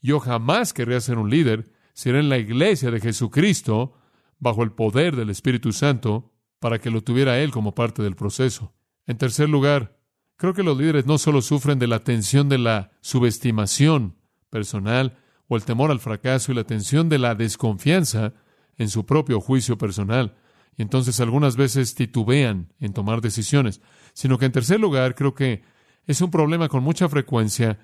yo 0.00 0.20
jamás 0.20 0.72
querría 0.72 1.00
ser 1.00 1.18
un 1.18 1.30
líder 1.30 1.72
será 1.94 2.18
en 2.18 2.28
la 2.28 2.38
iglesia 2.38 2.90
de 2.90 3.00
Jesucristo, 3.00 3.94
bajo 4.38 4.64
el 4.64 4.72
poder 4.72 5.14
del 5.14 5.30
Espíritu 5.30 5.72
Santo 5.72 6.32
para 6.58 6.80
que 6.80 6.90
lo 6.90 7.02
tuviera 7.02 7.38
Él 7.38 7.52
como 7.52 7.74
parte 7.74 8.02
del 8.02 8.16
proceso. 8.16 8.74
En 9.06 9.16
tercer 9.16 9.48
lugar, 9.48 9.98
creo 10.36 10.54
que 10.54 10.62
los 10.64 10.76
líderes 10.76 11.06
no 11.06 11.18
solo 11.18 11.42
sufren 11.42 11.78
de 11.78 11.86
la 11.86 12.00
tensión 12.00 12.48
de 12.48 12.58
la 12.58 12.90
subestimación 13.00 14.16
personal 14.50 15.18
o 15.46 15.56
el 15.56 15.64
temor 15.64 15.90
al 15.90 16.00
fracaso 16.00 16.50
y 16.50 16.54
la 16.54 16.64
tensión 16.64 17.08
de 17.08 17.18
la 17.18 17.34
desconfianza 17.34 18.32
en 18.76 18.88
su 18.88 19.06
propio 19.06 19.40
juicio 19.40 19.78
personal, 19.78 20.34
y 20.76 20.82
entonces 20.82 21.20
algunas 21.20 21.56
veces 21.56 21.94
titubean 21.94 22.72
en 22.80 22.92
tomar 22.92 23.20
decisiones, 23.20 23.80
sino 24.14 24.38
que 24.38 24.46
en 24.46 24.52
tercer 24.52 24.80
lugar 24.80 25.14
creo 25.14 25.34
que 25.34 25.62
es 26.06 26.20
un 26.20 26.30
problema 26.30 26.68
con 26.68 26.82
mucha 26.82 27.08
frecuencia 27.08 27.78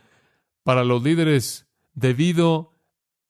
para 0.62 0.84
los 0.84 1.02
líderes 1.02 1.66
debido 1.94 2.74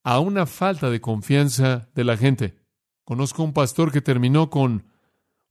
a 0.03 0.21
una 0.21 0.47
falta 0.47 0.91
de 0.91 1.01
confianza 1.01 1.89
de 1.95 2.05
la 2.05 2.17
gente. 2.17 2.59
Conozco 3.05 3.43
un 3.43 3.53
pastor 3.53 3.93
que 3.93 4.01
terminó 4.01 4.51
con 4.51 4.87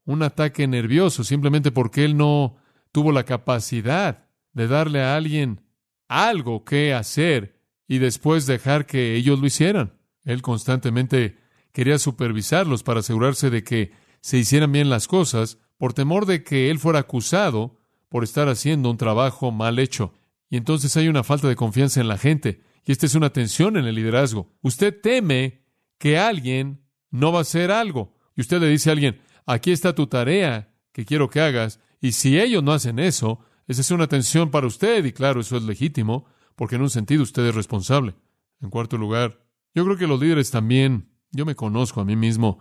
un 0.06 0.24
ataque 0.24 0.68
nervioso 0.68 1.24
simplemente 1.24 1.72
porque 1.72 2.06
él 2.06 2.18
no 2.18 2.58
tuvo 2.92 3.12
la 3.12 3.24
capacidad 3.24 4.28
de 4.54 4.68
darle 4.68 5.02
a 5.02 5.16
alguien 5.16 5.62
algo 6.08 6.64
que 6.64 6.94
hacer 6.94 7.62
y 7.88 8.00
después 8.00 8.46
dejar 8.46 8.86
que 8.86 9.16
ellos 9.16 9.40
lo 9.40 9.48
hicieran. 9.48 9.94
Él 10.24 10.42
constantemente 10.42 11.38
quería 11.72 12.00
supervisarlos 12.00 12.84
para 12.84 13.02
asegurarse 13.02 13.50
de 13.50 13.64
que 13.64 13.92
se 14.22 14.38
hicieran 14.38 14.72
bien 14.72 14.90
las 14.90 15.08
cosas 15.08 15.60
por 15.78 15.94
temor 15.94 16.26
de 16.26 16.44
que 16.44 16.70
él 16.70 16.80
fuera 16.80 17.00
acusado 17.00 17.77
por 18.10 18.24
estar 18.24 18.48
haciendo 18.50 18.90
un 18.90 18.98
trabajo 18.98 19.52
mal 19.52 19.80
hecho. 19.80 20.14
Y 20.50 20.58
entonces 20.58 20.96
hay 20.98 21.08
una 21.08 21.24
falta 21.24 21.48
de 21.48 21.56
confianza 21.56 22.00
en 22.00 22.08
la 22.08 22.18
gente. 22.18 22.62
Y 22.86 22.92
esta 22.92 23.06
es 23.06 23.16
una 23.16 23.32
tensión 23.32 23.78
en 23.78 23.86
el 23.86 23.96
liderazgo. 23.96 24.54
Usted 24.62 25.00
teme 25.02 25.66
que 25.98 26.18
alguien 26.18 26.86
no 27.12 27.32
va 27.32 27.40
a 27.40 27.42
hacer 27.42 27.72
algo. 27.72 28.16
Y 28.36 28.42
usted 28.42 28.62
le 28.62 28.70
dice 28.70 28.90
a 28.90 28.94
alguien, 28.94 29.20
aquí 29.46 29.72
está 29.72 29.94
tu 29.94 30.08
tarea 30.08 30.74
que 30.98 31.06
quiero 31.06 31.30
que 31.30 31.42
hagas, 31.42 31.80
y 32.02 32.14
si 32.14 32.40
ellos 32.40 32.64
no 32.64 32.74
hacen 32.74 32.98
eso, 32.98 33.40
esa 33.68 33.82
es 33.82 33.92
una 33.92 34.08
tensión 34.08 34.50
para 34.50 34.66
usted, 34.66 35.06
y 35.06 35.12
claro, 35.12 35.42
eso 35.42 35.56
es 35.56 35.62
legítimo, 35.62 36.26
porque 36.56 36.76
en 36.76 36.82
un 36.82 36.90
sentido 36.90 37.22
usted 37.22 37.46
es 37.46 37.54
responsable. 37.54 38.16
En 38.62 38.72
cuarto 38.72 38.98
lugar, 38.98 39.46
yo 39.76 39.86
creo 39.86 39.98
que 39.98 40.08
los 40.08 40.20
líderes 40.20 40.50
también, 40.50 41.12
yo 41.32 41.46
me 41.46 41.54
conozco 41.54 42.02
a 42.02 42.06
mí 42.06 42.16
mismo, 42.16 42.60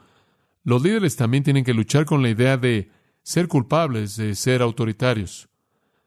los 0.65 0.83
líderes 0.83 1.17
también 1.17 1.45
tienen 1.45 1.65
que 1.65 1.73
luchar 1.73 2.05
con 2.05 2.23
la 2.23 2.29
idea 2.29 2.59
de 2.59 2.91
ser 3.27 3.49
culpables 3.49 4.17
de 4.17 4.37
ser 4.37 4.63
autoritarios, 4.63 5.49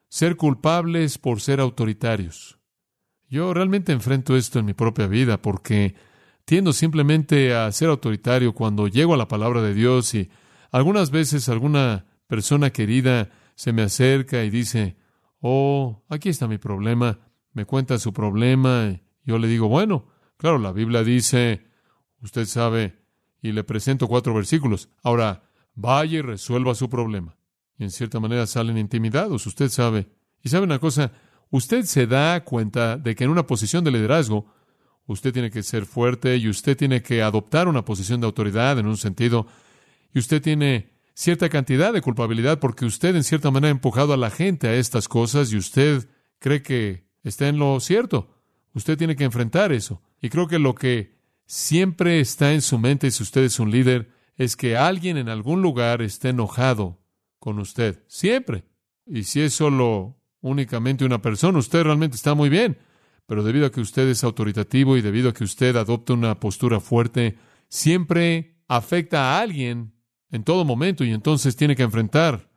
ser 0.07 0.37
culpables 0.37 1.17
por 1.17 1.41
ser 1.41 1.59
autoritarios. 1.59 2.59
Yo 3.27 3.53
realmente 3.53 3.91
enfrento 3.91 4.37
esto 4.37 4.57
en 4.57 4.65
mi 4.65 4.73
propia 4.73 5.05
vida 5.05 5.41
porque 5.41 5.95
tiendo 6.45 6.71
simplemente 6.71 7.53
a 7.53 7.69
ser 7.73 7.89
autoritario 7.89 8.55
cuando 8.55 8.87
llego 8.87 9.13
a 9.13 9.17
la 9.17 9.27
palabra 9.27 9.61
de 9.61 9.73
Dios 9.73 10.15
y 10.15 10.29
algunas 10.71 11.11
veces 11.11 11.49
alguna 11.49 12.05
persona 12.27 12.69
querida 12.69 13.31
se 13.53 13.73
me 13.73 13.81
acerca 13.81 14.45
y 14.45 14.49
dice, 14.49 14.95
oh, 15.41 16.05
aquí 16.07 16.29
está 16.29 16.47
mi 16.47 16.57
problema, 16.57 17.19
me 17.51 17.65
cuenta 17.65 17.99
su 17.99 18.13
problema, 18.13 18.97
yo 19.25 19.37
le 19.39 19.49
digo, 19.49 19.67
bueno, 19.67 20.07
claro, 20.37 20.57
la 20.57 20.71
Biblia 20.71 21.03
dice, 21.03 21.67
usted 22.21 22.45
sabe, 22.45 22.97
y 23.41 23.51
le 23.51 23.65
presento 23.65 24.07
cuatro 24.07 24.33
versículos, 24.33 24.87
ahora, 25.03 25.48
vaya 25.75 26.19
y 26.19 26.21
resuelva 26.21 26.75
su 26.75 26.89
problema. 26.89 27.37
Y 27.77 27.83
en 27.83 27.91
cierta 27.91 28.19
manera 28.19 28.45
salen 28.47 28.77
intimidados, 28.77 29.45
usted 29.47 29.69
sabe. 29.69 30.09
Y 30.41 30.49
sabe 30.49 30.65
una 30.65 30.79
cosa, 30.79 31.11
usted 31.49 31.83
se 31.85 32.07
da 32.07 32.43
cuenta 32.43 32.97
de 32.97 33.15
que 33.15 33.23
en 33.23 33.29
una 33.29 33.47
posición 33.47 33.83
de 33.83 33.91
liderazgo, 33.91 34.47
Usted 35.09 35.33
tiene 35.33 35.49
que 35.49 35.63
ser 35.63 35.87
fuerte 35.87 36.37
y 36.37 36.47
usted 36.47 36.77
tiene 36.77 37.01
que 37.01 37.23
adoptar 37.23 37.67
una 37.67 37.83
posición 37.83 38.21
de 38.21 38.27
autoridad 38.27 38.77
en 38.77 38.85
un 38.85 38.95
sentido. 38.95 39.47
Y 40.13 40.19
usted 40.19 40.39
tiene 40.39 40.91
cierta 41.15 41.49
cantidad 41.49 41.91
de 41.91 42.03
culpabilidad 42.03 42.59
porque 42.59 42.85
usted 42.85 43.15
en 43.15 43.23
cierta 43.23 43.49
manera 43.49 43.69
ha 43.69 43.71
empujado 43.71 44.13
a 44.13 44.17
la 44.17 44.29
gente 44.29 44.67
a 44.67 44.75
estas 44.75 45.07
cosas 45.07 45.51
y 45.51 45.57
usted 45.57 46.07
cree 46.37 46.61
que 46.61 47.07
está 47.23 47.47
en 47.47 47.57
lo 47.57 47.79
cierto. 47.79 48.35
Usted 48.75 48.99
tiene 48.99 49.15
que 49.15 49.23
enfrentar 49.23 49.71
eso. 49.71 50.03
Y 50.21 50.29
creo 50.29 50.47
que 50.47 50.59
lo 50.59 50.75
que 50.75 51.17
siempre 51.47 52.19
está 52.19 52.53
en 52.53 52.61
su 52.61 52.77
mente 52.77 53.09
si 53.09 53.23
usted 53.23 53.45
es 53.45 53.59
un 53.59 53.71
líder 53.71 54.11
es 54.39 54.55
que 54.55 54.77
alguien 54.77 55.17
en 55.17 55.27
algún 55.27 55.61
lugar 55.61 56.01
esté 56.01 56.29
enojado 56.29 56.97
con 57.39 57.59
usted. 57.59 58.01
Siempre. 58.07 58.63
Y 59.05 59.23
si 59.23 59.41
es 59.41 59.53
solo 59.53 60.17
únicamente 60.39 61.03
una 61.03 61.21
persona, 61.21 61.59
usted 61.59 61.83
realmente 61.83 62.15
está 62.15 62.33
muy 62.35 62.47
bien. 62.47 62.77
Pero 63.25 63.43
debido 63.43 63.65
a 63.65 63.71
que 63.71 63.81
usted 63.81 64.07
es 64.07 64.23
autoritativo 64.23 64.95
y 64.95 65.01
debido 65.01 65.29
a 65.29 65.33
que 65.33 65.43
usted 65.43 65.75
adopta 65.75 66.13
una 66.13 66.39
postura 66.39 66.79
fuerte, 66.79 67.37
siempre 67.67 68.55
afecta 68.69 69.35
a 69.35 69.41
alguien 69.41 69.91
en 70.31 70.45
todo 70.45 70.63
momento 70.63 71.03
y 71.03 71.11
entonces 71.11 71.57
tiene 71.57 71.75
que 71.75 71.83
enfrentar 71.83 72.49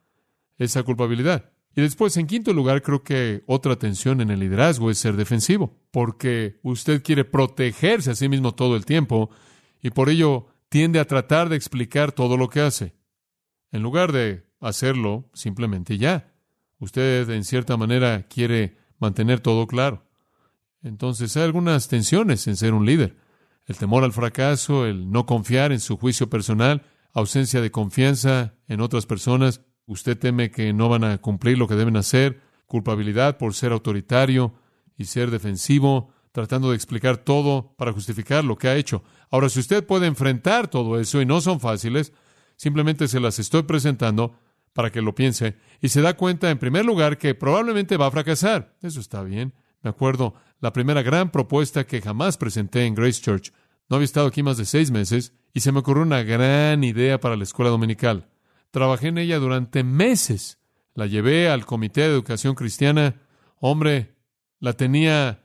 esa 0.58 0.84
culpabilidad. 0.84 1.50
Y 1.74 1.80
después, 1.80 2.16
en 2.16 2.28
quinto 2.28 2.52
lugar, 2.52 2.82
creo 2.82 3.02
que 3.02 3.42
otra 3.46 3.74
tensión 3.74 4.20
en 4.20 4.30
el 4.30 4.38
liderazgo 4.38 4.88
es 4.88 4.98
ser 4.98 5.16
defensivo, 5.16 5.80
porque 5.90 6.60
usted 6.62 7.02
quiere 7.02 7.24
protegerse 7.24 8.12
a 8.12 8.14
sí 8.14 8.28
mismo 8.28 8.54
todo 8.54 8.76
el 8.76 8.86
tiempo 8.86 9.30
y 9.82 9.90
por 9.90 10.10
ello 10.10 10.51
tiende 10.72 11.00
a 11.00 11.04
tratar 11.04 11.50
de 11.50 11.56
explicar 11.56 12.12
todo 12.12 12.38
lo 12.38 12.48
que 12.48 12.62
hace, 12.62 12.94
en 13.72 13.82
lugar 13.82 14.10
de 14.10 14.46
hacerlo 14.58 15.28
simplemente 15.34 15.98
ya. 15.98 16.32
Usted, 16.78 17.28
en 17.28 17.44
cierta 17.44 17.76
manera, 17.76 18.26
quiere 18.26 18.78
mantener 18.98 19.40
todo 19.40 19.66
claro. 19.66 20.06
Entonces 20.82 21.36
hay 21.36 21.42
algunas 21.42 21.88
tensiones 21.88 22.46
en 22.46 22.56
ser 22.56 22.72
un 22.72 22.86
líder. 22.86 23.18
El 23.66 23.76
temor 23.76 24.02
al 24.02 24.14
fracaso, 24.14 24.86
el 24.86 25.10
no 25.10 25.26
confiar 25.26 25.72
en 25.72 25.80
su 25.80 25.98
juicio 25.98 26.30
personal, 26.30 26.86
ausencia 27.12 27.60
de 27.60 27.70
confianza 27.70 28.54
en 28.66 28.80
otras 28.80 29.04
personas, 29.04 29.60
usted 29.84 30.18
teme 30.18 30.50
que 30.50 30.72
no 30.72 30.88
van 30.88 31.04
a 31.04 31.18
cumplir 31.18 31.58
lo 31.58 31.68
que 31.68 31.74
deben 31.76 31.98
hacer, 31.98 32.40
culpabilidad 32.64 33.36
por 33.36 33.52
ser 33.52 33.72
autoritario 33.72 34.54
y 34.96 35.04
ser 35.04 35.30
defensivo, 35.30 36.14
tratando 36.32 36.70
de 36.70 36.76
explicar 36.76 37.18
todo 37.18 37.74
para 37.76 37.92
justificar 37.92 38.42
lo 38.42 38.56
que 38.56 38.68
ha 38.68 38.76
hecho. 38.76 39.04
Ahora, 39.32 39.48
si 39.48 39.60
usted 39.60 39.84
puede 39.84 40.06
enfrentar 40.06 40.68
todo 40.68 41.00
eso 41.00 41.22
y 41.22 41.26
no 41.26 41.40
son 41.40 41.58
fáciles, 41.58 42.12
simplemente 42.56 43.08
se 43.08 43.18
las 43.18 43.38
estoy 43.38 43.62
presentando 43.62 44.36
para 44.74 44.92
que 44.92 45.00
lo 45.00 45.14
piense 45.14 45.56
y 45.80 45.88
se 45.88 46.02
da 46.02 46.18
cuenta, 46.18 46.50
en 46.50 46.58
primer 46.58 46.84
lugar, 46.84 47.16
que 47.16 47.34
probablemente 47.34 47.96
va 47.96 48.08
a 48.08 48.10
fracasar. 48.10 48.76
Eso 48.82 49.00
está 49.00 49.22
bien. 49.22 49.54
Me 49.80 49.88
acuerdo 49.88 50.34
la 50.60 50.74
primera 50.74 51.00
gran 51.00 51.30
propuesta 51.30 51.84
que 51.86 52.02
jamás 52.02 52.36
presenté 52.36 52.84
en 52.84 52.94
Grace 52.94 53.22
Church. 53.22 53.54
No 53.88 53.96
había 53.96 54.04
estado 54.04 54.26
aquí 54.26 54.42
más 54.42 54.58
de 54.58 54.66
seis 54.66 54.90
meses 54.90 55.32
y 55.54 55.60
se 55.60 55.72
me 55.72 55.78
ocurrió 55.78 56.02
una 56.02 56.22
gran 56.22 56.84
idea 56.84 57.18
para 57.18 57.34
la 57.34 57.44
escuela 57.44 57.70
dominical. 57.70 58.28
Trabajé 58.70 59.08
en 59.08 59.16
ella 59.16 59.38
durante 59.38 59.82
meses. 59.82 60.58
La 60.94 61.06
llevé 61.06 61.48
al 61.48 61.64
Comité 61.64 62.02
de 62.02 62.08
Educación 62.08 62.54
Cristiana. 62.54 63.16
Hombre, 63.60 64.14
la 64.60 64.74
tenía 64.74 65.42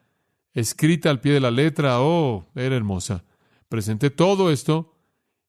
escrita 0.53 1.09
al 1.09 1.21
pie 1.21 1.31
de 1.31 1.39
la 1.39 1.51
letra. 1.51 2.01
Oh, 2.01 2.49
era 2.53 2.75
hermosa. 2.75 3.23
Presenté 3.69 4.09
todo 4.09 4.51
esto 4.51 4.95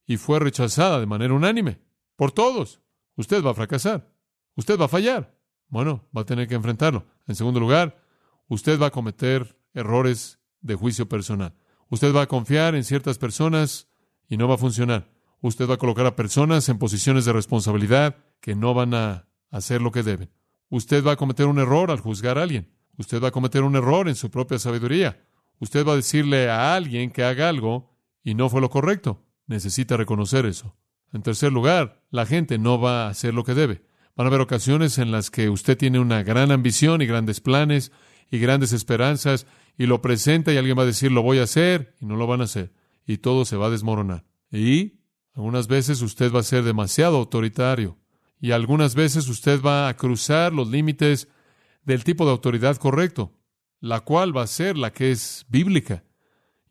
y 0.05 0.17
fue 0.17 0.39
rechazada 0.39 0.99
de 0.99 1.05
manera 1.05 1.33
unánime 1.33 1.79
por 2.15 2.31
todos. 2.31 2.81
Usted 3.15 3.43
va 3.43 3.51
a 3.51 3.55
fracasar. 3.55 4.11
Usted 4.55 4.79
va 4.79 4.85
a 4.85 4.89
fallar. 4.89 5.37
Bueno, 5.67 6.07
va 6.15 6.21
a 6.21 6.25
tener 6.25 6.47
que 6.47 6.55
enfrentarlo. 6.55 7.05
En 7.27 7.35
segundo 7.35 7.59
lugar, 7.59 8.03
usted 8.47 8.79
va 8.79 8.87
a 8.87 8.91
cometer 8.91 9.57
errores 9.73 10.39
de 10.61 10.75
juicio 10.75 11.07
personal. 11.07 11.53
Usted 11.89 12.13
va 12.13 12.23
a 12.23 12.27
confiar 12.27 12.75
en 12.75 12.83
ciertas 12.83 13.17
personas 13.17 13.87
y 14.27 14.37
no 14.37 14.47
va 14.47 14.55
a 14.55 14.59
funcionar. 14.59 15.11
Usted 15.41 15.69
va 15.69 15.75
a 15.75 15.77
colocar 15.77 16.05
a 16.05 16.15
personas 16.15 16.67
en 16.69 16.77
posiciones 16.77 17.25
de 17.25 17.33
responsabilidad 17.33 18.17
que 18.41 18.55
no 18.55 18.73
van 18.73 18.93
a 18.93 19.27
hacer 19.51 19.81
lo 19.81 19.91
que 19.91 20.03
deben. 20.03 20.31
Usted 20.69 21.03
va 21.05 21.13
a 21.13 21.17
cometer 21.17 21.45
un 21.45 21.59
error 21.59 21.91
al 21.91 21.99
juzgar 21.99 22.37
a 22.37 22.43
alguien. 22.43 22.71
Usted 22.97 23.21
va 23.23 23.29
a 23.29 23.31
cometer 23.31 23.63
un 23.63 23.75
error 23.75 24.09
en 24.09 24.15
su 24.15 24.29
propia 24.29 24.59
sabiduría. 24.59 25.25
Usted 25.59 25.85
va 25.85 25.93
a 25.93 25.97
decirle 25.97 26.49
a 26.49 26.75
alguien 26.75 27.11
que 27.11 27.23
haga 27.23 27.49
algo 27.49 27.88
y 28.23 28.35
no 28.35 28.49
fue 28.49 28.61
lo 28.61 28.69
correcto. 28.69 29.25
Necesita 29.47 29.97
reconocer 29.97 30.45
eso. 30.45 30.75
En 31.11 31.23
tercer 31.23 31.51
lugar, 31.51 32.03
la 32.11 32.25
gente 32.25 32.57
no 32.57 32.79
va 32.79 33.05
a 33.05 33.09
hacer 33.09 33.33
lo 33.33 33.43
que 33.43 33.55
debe. 33.55 33.83
Van 34.15 34.27
a 34.27 34.29
haber 34.29 34.41
ocasiones 34.41 34.97
en 34.97 35.11
las 35.11 35.31
que 35.31 35.49
usted 35.49 35.77
tiene 35.77 35.99
una 35.99 36.23
gran 36.23 36.51
ambición 36.51 37.01
y 37.01 37.05
grandes 37.05 37.41
planes 37.41 37.91
y 38.29 38.37
grandes 38.39 38.73
esperanzas 38.73 39.47
y 39.77 39.85
lo 39.85 40.01
presenta 40.01 40.53
y 40.53 40.57
alguien 40.57 40.77
va 40.77 40.83
a 40.83 40.87
decir 40.87 41.11
lo 41.11 41.23
voy 41.23 41.39
a 41.39 41.43
hacer 41.43 41.95
y 41.99 42.05
no 42.05 42.15
lo 42.15 42.27
van 42.27 42.41
a 42.41 42.43
hacer 42.43 42.73
y 43.07 43.17
todo 43.17 43.45
se 43.45 43.55
va 43.55 43.67
a 43.67 43.71
desmoronar. 43.71 44.25
Y 44.51 44.99
algunas 45.33 45.67
veces 45.67 46.01
usted 46.01 46.31
va 46.31 46.41
a 46.41 46.43
ser 46.43 46.63
demasiado 46.63 47.17
autoritario 47.17 47.97
y 48.39 48.51
algunas 48.51 48.93
veces 48.93 49.27
usted 49.29 49.61
va 49.61 49.87
a 49.87 49.95
cruzar 49.95 50.53
los 50.53 50.67
límites 50.67 51.27
del 51.83 52.03
tipo 52.03 52.25
de 52.25 52.31
autoridad 52.31 52.77
correcto, 52.77 53.33
la 53.79 54.01
cual 54.01 54.35
va 54.35 54.43
a 54.43 54.47
ser 54.47 54.77
la 54.77 54.91
que 54.91 55.11
es 55.11 55.45
bíblica. 55.49 56.03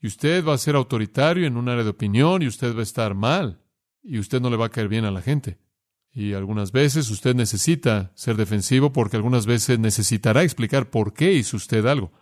Y 0.01 0.07
usted 0.07 0.45
va 0.45 0.55
a 0.55 0.59
ser 0.59 0.77
autoritario 0.77 1.47
en 1.47 1.57
un 1.57 1.69
área 1.69 1.85
de 1.85 1.91
opinión 1.91 2.43
y 2.43 2.47
usted 2.47 2.75
va 2.75 2.81
a 2.81 2.85
estar 2.85 3.15
mal 3.15 3.61
y 4.03 4.19
usted 4.19 4.41
no 4.41 4.49
le 4.49 4.57
va 4.57 4.67
a 4.67 4.71
caer 4.71 4.89
bien 4.89 5.05
a 5.05 5.11
la 5.11 5.23
gente. 5.23 5.59
Y 6.13 6.33
algunas 6.33 6.73
veces 6.73 7.11
usted 7.11 7.35
necesita 7.35 8.13
ser 8.15 8.37
defensivo 8.37 8.93
porque 8.93 9.17
algunas 9.17 9.47
veces 9.47 9.79
necesitará 9.79 10.43
explicar 10.43 10.91
por 10.91 11.13
qué 11.13 11.33
hizo 11.33 11.57
usted 11.57 11.85
algo. 11.87 12.13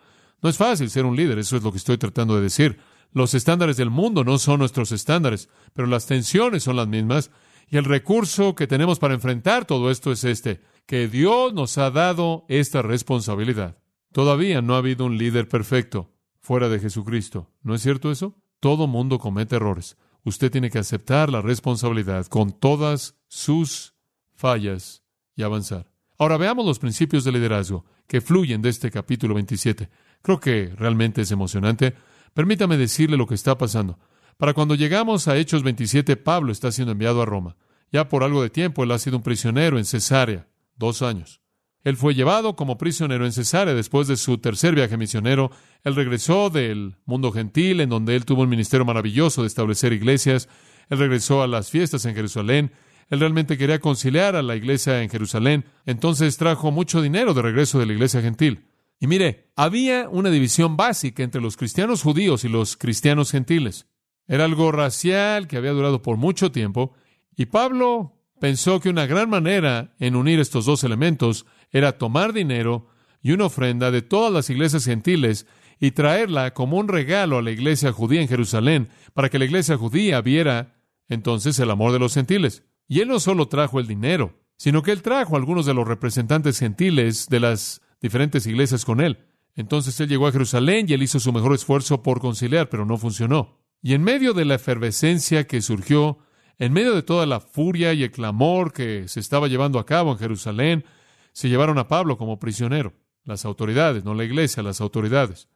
No 0.42 0.48
es 0.48 0.56
fácil 0.56 0.90
ser 0.90 1.04
un 1.04 1.16
líder, 1.16 1.38
eso 1.38 1.56
es 1.56 1.62
lo 1.62 1.70
que 1.70 1.78
estoy 1.78 1.98
tratando 1.98 2.36
de 2.36 2.42
decir. 2.42 2.78
Los 3.12 3.34
estándares 3.34 3.76
del 3.76 3.90
mundo 3.90 4.24
no 4.24 4.38
son 4.38 4.58
nuestros 4.58 4.92
estándares, 4.92 5.48
pero 5.72 5.86
las 5.86 6.06
tensiones 6.06 6.62
son 6.62 6.76
las 6.76 6.88
mismas 6.88 7.30
y 7.68 7.76
el 7.76 7.84
recurso 7.84 8.54
que 8.54 8.66
tenemos 8.66 8.98
para 8.98 9.14
enfrentar 9.14 9.64
todo 9.64 9.90
esto 9.90 10.12
es 10.12 10.24
este, 10.24 10.60
que 10.86 11.08
Dios 11.08 11.52
nos 11.52 11.78
ha 11.78 11.90
dado 11.90 12.44
esta 12.48 12.82
responsabilidad. 12.82 13.78
Todavía 14.12 14.62
no 14.62 14.74
ha 14.74 14.78
habido 14.78 15.04
un 15.04 15.18
líder 15.18 15.48
perfecto 15.48 16.15
fuera 16.46 16.68
de 16.68 16.78
Jesucristo. 16.78 17.50
¿No 17.64 17.74
es 17.74 17.82
cierto 17.82 18.08
eso? 18.12 18.36
Todo 18.60 18.86
mundo 18.86 19.18
comete 19.18 19.56
errores. 19.56 19.96
Usted 20.22 20.48
tiene 20.48 20.70
que 20.70 20.78
aceptar 20.78 21.28
la 21.28 21.42
responsabilidad 21.42 22.26
con 22.26 22.52
todas 22.52 23.16
sus 23.26 23.94
fallas 24.32 25.02
y 25.34 25.42
avanzar. 25.42 25.90
Ahora 26.16 26.36
veamos 26.36 26.64
los 26.64 26.78
principios 26.78 27.24
de 27.24 27.32
liderazgo 27.32 27.84
que 28.06 28.20
fluyen 28.20 28.62
de 28.62 28.68
este 28.68 28.92
capítulo 28.92 29.34
27. 29.34 29.90
Creo 30.22 30.38
que 30.38 30.72
realmente 30.76 31.22
es 31.22 31.32
emocionante. 31.32 31.96
Permítame 32.32 32.76
decirle 32.76 33.16
lo 33.16 33.26
que 33.26 33.34
está 33.34 33.58
pasando. 33.58 33.98
Para 34.36 34.54
cuando 34.54 34.76
llegamos 34.76 35.26
a 35.26 35.36
Hechos 35.36 35.64
27, 35.64 36.16
Pablo 36.16 36.52
está 36.52 36.70
siendo 36.70 36.92
enviado 36.92 37.22
a 37.22 37.26
Roma. 37.26 37.56
Ya 37.90 38.08
por 38.08 38.22
algo 38.22 38.40
de 38.40 38.50
tiempo 38.50 38.84
él 38.84 38.92
ha 38.92 39.00
sido 39.00 39.16
un 39.16 39.24
prisionero 39.24 39.78
en 39.78 39.84
Cesarea, 39.84 40.46
dos 40.76 41.02
años. 41.02 41.40
Él 41.86 41.96
fue 41.96 42.16
llevado 42.16 42.56
como 42.56 42.78
prisionero 42.78 43.26
en 43.26 43.30
Cesarea 43.30 43.72
después 43.72 44.08
de 44.08 44.16
su 44.16 44.38
tercer 44.38 44.74
viaje 44.74 44.96
misionero. 44.96 45.52
Él 45.84 45.94
regresó 45.94 46.50
del 46.50 46.96
mundo 47.04 47.30
gentil, 47.30 47.80
en 47.80 47.90
donde 47.90 48.16
él 48.16 48.24
tuvo 48.24 48.42
un 48.42 48.48
ministerio 48.48 48.84
maravilloso 48.84 49.42
de 49.42 49.46
establecer 49.46 49.92
iglesias. 49.92 50.48
Él 50.90 50.98
regresó 50.98 51.44
a 51.44 51.46
las 51.46 51.70
fiestas 51.70 52.04
en 52.04 52.16
Jerusalén. 52.16 52.72
Él 53.08 53.20
realmente 53.20 53.56
quería 53.56 53.78
conciliar 53.78 54.34
a 54.34 54.42
la 54.42 54.56
iglesia 54.56 55.00
en 55.00 55.08
Jerusalén. 55.08 55.64
Entonces 55.84 56.36
trajo 56.36 56.72
mucho 56.72 57.00
dinero 57.00 57.34
de 57.34 57.42
regreso 57.42 57.78
de 57.78 57.86
la 57.86 57.92
iglesia 57.92 58.20
gentil. 58.20 58.64
Y 58.98 59.06
mire, 59.06 59.52
había 59.54 60.08
una 60.08 60.30
división 60.30 60.76
básica 60.76 61.22
entre 61.22 61.40
los 61.40 61.56
cristianos 61.56 62.02
judíos 62.02 62.44
y 62.44 62.48
los 62.48 62.76
cristianos 62.76 63.30
gentiles. 63.30 63.86
Era 64.26 64.44
algo 64.44 64.72
racial 64.72 65.46
que 65.46 65.56
había 65.56 65.70
durado 65.70 66.02
por 66.02 66.16
mucho 66.16 66.50
tiempo. 66.50 66.94
Y 67.36 67.46
Pablo 67.46 68.15
pensó 68.40 68.80
que 68.80 68.88
una 68.88 69.06
gran 69.06 69.30
manera 69.30 69.94
en 69.98 70.16
unir 70.16 70.40
estos 70.40 70.66
dos 70.66 70.84
elementos 70.84 71.46
era 71.70 71.98
tomar 71.98 72.32
dinero 72.32 72.88
y 73.22 73.32
una 73.32 73.46
ofrenda 73.46 73.90
de 73.90 74.02
todas 74.02 74.32
las 74.32 74.50
iglesias 74.50 74.84
gentiles 74.84 75.46
y 75.80 75.90
traerla 75.90 76.54
como 76.54 76.78
un 76.78 76.88
regalo 76.88 77.38
a 77.38 77.42
la 77.42 77.50
iglesia 77.50 77.92
judía 77.92 78.20
en 78.20 78.28
Jerusalén 78.28 78.88
para 79.14 79.28
que 79.28 79.38
la 79.38 79.44
iglesia 79.44 79.76
judía 79.76 80.20
viera 80.20 80.76
entonces 81.08 81.58
el 81.58 81.70
amor 81.70 81.92
de 81.92 81.98
los 81.98 82.14
gentiles. 82.14 82.62
Y 82.88 83.00
él 83.00 83.08
no 83.08 83.20
solo 83.20 83.48
trajo 83.48 83.80
el 83.80 83.86
dinero, 83.86 84.38
sino 84.56 84.82
que 84.82 84.92
él 84.92 85.02
trajo 85.02 85.34
a 85.34 85.38
algunos 85.38 85.66
de 85.66 85.74
los 85.74 85.86
representantes 85.86 86.58
gentiles 86.58 87.28
de 87.28 87.40
las 87.40 87.82
diferentes 88.00 88.46
iglesias 88.46 88.84
con 88.84 89.00
él. 89.00 89.18
Entonces 89.54 89.98
él 90.00 90.08
llegó 90.08 90.26
a 90.26 90.32
Jerusalén 90.32 90.86
y 90.88 90.92
él 90.92 91.02
hizo 91.02 91.18
su 91.18 91.32
mejor 91.32 91.54
esfuerzo 91.54 92.02
por 92.02 92.20
conciliar, 92.20 92.68
pero 92.68 92.84
no 92.84 92.98
funcionó. 92.98 93.58
Y 93.82 93.94
en 93.94 94.02
medio 94.02 94.34
de 94.34 94.44
la 94.44 94.56
efervescencia 94.56 95.46
que 95.46 95.62
surgió, 95.62 96.18
en 96.58 96.72
medio 96.72 96.94
de 96.94 97.02
toda 97.02 97.26
la 97.26 97.40
furia 97.40 97.92
y 97.92 98.02
el 98.02 98.10
clamor 98.10 98.72
que 98.72 99.08
se 99.08 99.20
estaba 99.20 99.48
llevando 99.48 99.78
a 99.78 99.86
cabo 99.86 100.12
en 100.12 100.18
Jerusalén, 100.18 100.84
se 101.32 101.48
llevaron 101.48 101.78
a 101.78 101.88
Pablo 101.88 102.16
como 102.16 102.38
prisionero. 102.38 102.94
Las 103.24 103.44
autoridades, 103.44 104.04
no 104.04 104.14
la 104.14 104.24
iglesia, 104.24 104.62
las 104.62 104.80
autoridades. 104.80 105.48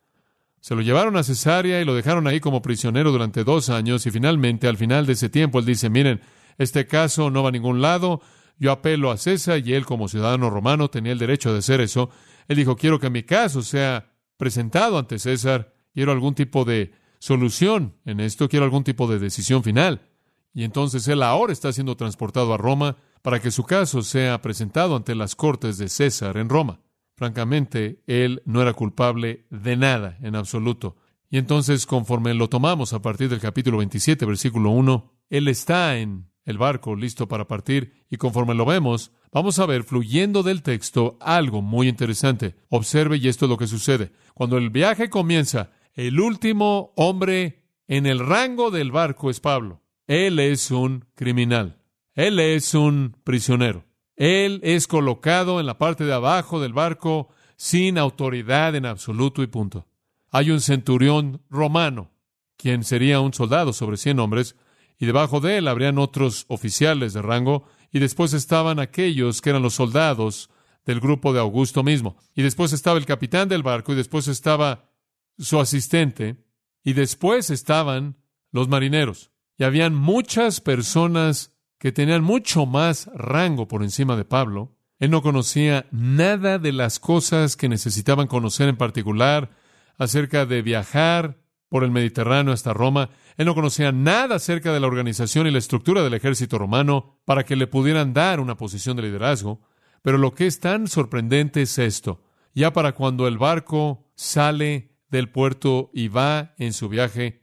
Se 0.60 0.74
lo 0.74 0.82
llevaron 0.82 1.16
a 1.16 1.22
Cesarea 1.22 1.80
y 1.80 1.84
lo 1.84 1.94
dejaron 1.94 2.26
ahí 2.26 2.38
como 2.38 2.60
prisionero 2.60 3.12
durante 3.12 3.44
dos 3.44 3.70
años 3.70 4.04
y 4.06 4.10
finalmente, 4.10 4.68
al 4.68 4.76
final 4.76 5.06
de 5.06 5.14
ese 5.14 5.30
tiempo, 5.30 5.58
él 5.58 5.64
dice, 5.64 5.88
miren, 5.88 6.20
este 6.58 6.86
caso 6.86 7.30
no 7.30 7.42
va 7.42 7.48
a 7.48 7.52
ningún 7.52 7.80
lado, 7.80 8.20
yo 8.58 8.70
apelo 8.72 9.10
a 9.10 9.16
César 9.16 9.66
y 9.66 9.72
él 9.72 9.86
como 9.86 10.08
ciudadano 10.08 10.50
romano 10.50 10.90
tenía 10.90 11.12
el 11.12 11.18
derecho 11.18 11.52
de 11.52 11.60
hacer 11.60 11.80
eso. 11.80 12.10
Él 12.46 12.56
dijo, 12.58 12.76
quiero 12.76 12.98
que 13.00 13.08
mi 13.08 13.22
caso 13.22 13.62
sea 13.62 14.12
presentado 14.36 14.98
ante 14.98 15.18
César, 15.18 15.72
quiero 15.94 16.12
algún 16.12 16.34
tipo 16.34 16.66
de 16.66 16.92
solución 17.20 17.96
en 18.04 18.20
esto, 18.20 18.50
quiero 18.50 18.66
algún 18.66 18.84
tipo 18.84 19.06
de 19.06 19.18
decisión 19.18 19.62
final. 19.62 20.09
Y 20.52 20.64
entonces 20.64 21.06
él 21.08 21.22
ahora 21.22 21.52
está 21.52 21.72
siendo 21.72 21.96
transportado 21.96 22.52
a 22.52 22.56
Roma 22.56 22.96
para 23.22 23.40
que 23.40 23.50
su 23.50 23.64
caso 23.64 24.02
sea 24.02 24.40
presentado 24.40 24.96
ante 24.96 25.14
las 25.14 25.36
cortes 25.36 25.78
de 25.78 25.88
César 25.88 26.36
en 26.36 26.48
Roma. 26.48 26.80
Francamente, 27.16 28.02
él 28.06 28.42
no 28.46 28.62
era 28.62 28.72
culpable 28.72 29.46
de 29.50 29.76
nada 29.76 30.16
en 30.22 30.34
absoluto. 30.34 30.96
Y 31.28 31.38
entonces, 31.38 31.86
conforme 31.86 32.34
lo 32.34 32.48
tomamos 32.48 32.92
a 32.92 33.02
partir 33.02 33.28
del 33.28 33.40
capítulo 33.40 33.78
27, 33.78 34.24
versículo 34.26 34.70
1, 34.70 35.12
él 35.28 35.48
está 35.48 35.98
en 35.98 36.30
el 36.44 36.58
barco 36.58 36.96
listo 36.96 37.28
para 37.28 37.46
partir 37.46 38.04
y 38.10 38.16
conforme 38.16 38.54
lo 38.54 38.64
vemos, 38.64 39.12
vamos 39.30 39.58
a 39.58 39.66
ver 39.66 39.84
fluyendo 39.84 40.42
del 40.42 40.62
texto 40.62 41.16
algo 41.20 41.62
muy 41.62 41.88
interesante. 41.88 42.56
Observe 42.68 43.18
y 43.18 43.28
esto 43.28 43.44
es 43.44 43.50
lo 43.50 43.56
que 43.56 43.66
sucede. 43.66 44.12
Cuando 44.34 44.58
el 44.58 44.70
viaje 44.70 45.10
comienza, 45.10 45.70
el 45.94 46.20
último 46.20 46.92
hombre 46.96 47.62
en 47.86 48.06
el 48.06 48.18
rango 48.18 48.70
del 48.70 48.90
barco 48.90 49.30
es 49.30 49.40
Pablo. 49.40 49.82
Él 50.10 50.40
es 50.40 50.72
un 50.72 51.04
criminal. 51.14 51.78
Él 52.16 52.40
es 52.40 52.74
un 52.74 53.16
prisionero. 53.22 53.84
Él 54.16 54.58
es 54.64 54.88
colocado 54.88 55.60
en 55.60 55.66
la 55.66 55.78
parte 55.78 56.02
de 56.02 56.12
abajo 56.12 56.60
del 56.60 56.72
barco 56.72 57.28
sin 57.56 57.96
autoridad 57.96 58.74
en 58.74 58.86
absoluto 58.86 59.40
y 59.44 59.46
punto. 59.46 59.86
Hay 60.32 60.50
un 60.50 60.60
centurión 60.60 61.42
romano, 61.48 62.10
quien 62.56 62.82
sería 62.82 63.20
un 63.20 63.32
soldado 63.32 63.72
sobre 63.72 63.96
cien 63.98 64.18
hombres, 64.18 64.56
y 64.98 65.06
debajo 65.06 65.38
de 65.38 65.58
él 65.58 65.68
habrían 65.68 65.96
otros 65.96 66.44
oficiales 66.48 67.12
de 67.12 67.22
rango, 67.22 67.68
y 67.92 68.00
después 68.00 68.32
estaban 68.32 68.80
aquellos 68.80 69.40
que 69.40 69.50
eran 69.50 69.62
los 69.62 69.74
soldados 69.74 70.50
del 70.84 70.98
grupo 70.98 71.32
de 71.32 71.38
Augusto 71.38 71.84
mismo, 71.84 72.16
y 72.34 72.42
después 72.42 72.72
estaba 72.72 72.98
el 72.98 73.06
capitán 73.06 73.48
del 73.48 73.62
barco, 73.62 73.92
y 73.92 73.96
después 73.96 74.26
estaba 74.26 74.90
su 75.38 75.60
asistente, 75.60 76.34
y 76.82 76.94
después 76.94 77.50
estaban 77.50 78.16
los 78.50 78.66
marineros. 78.66 79.30
Y 79.60 79.64
habían 79.64 79.94
muchas 79.94 80.62
personas 80.62 81.52
que 81.78 81.92
tenían 81.92 82.24
mucho 82.24 82.64
más 82.64 83.10
rango 83.12 83.68
por 83.68 83.82
encima 83.82 84.16
de 84.16 84.24
Pablo. 84.24 84.74
Él 84.98 85.10
no 85.10 85.20
conocía 85.20 85.84
nada 85.90 86.58
de 86.58 86.72
las 86.72 86.98
cosas 86.98 87.58
que 87.58 87.68
necesitaban 87.68 88.26
conocer 88.26 88.70
en 88.70 88.78
particular 88.78 89.50
acerca 89.98 90.46
de 90.46 90.62
viajar 90.62 91.42
por 91.68 91.84
el 91.84 91.90
Mediterráneo 91.90 92.54
hasta 92.54 92.72
Roma. 92.72 93.10
Él 93.36 93.44
no 93.44 93.54
conocía 93.54 93.92
nada 93.92 94.36
acerca 94.36 94.72
de 94.72 94.80
la 94.80 94.86
organización 94.86 95.46
y 95.46 95.50
la 95.50 95.58
estructura 95.58 96.02
del 96.02 96.14
ejército 96.14 96.56
romano 96.56 97.20
para 97.26 97.44
que 97.44 97.54
le 97.54 97.66
pudieran 97.66 98.14
dar 98.14 98.40
una 98.40 98.56
posición 98.56 98.96
de 98.96 99.02
liderazgo. 99.02 99.60
Pero 100.00 100.16
lo 100.16 100.32
que 100.32 100.46
es 100.46 100.58
tan 100.60 100.88
sorprendente 100.88 101.60
es 101.60 101.76
esto. 101.76 102.22
Ya 102.54 102.72
para 102.72 102.92
cuando 102.92 103.28
el 103.28 103.36
barco 103.36 104.10
sale 104.14 104.96
del 105.10 105.28
puerto 105.28 105.90
y 105.92 106.08
va 106.08 106.54
en 106.56 106.72
su 106.72 106.88
viaje, 106.88 107.39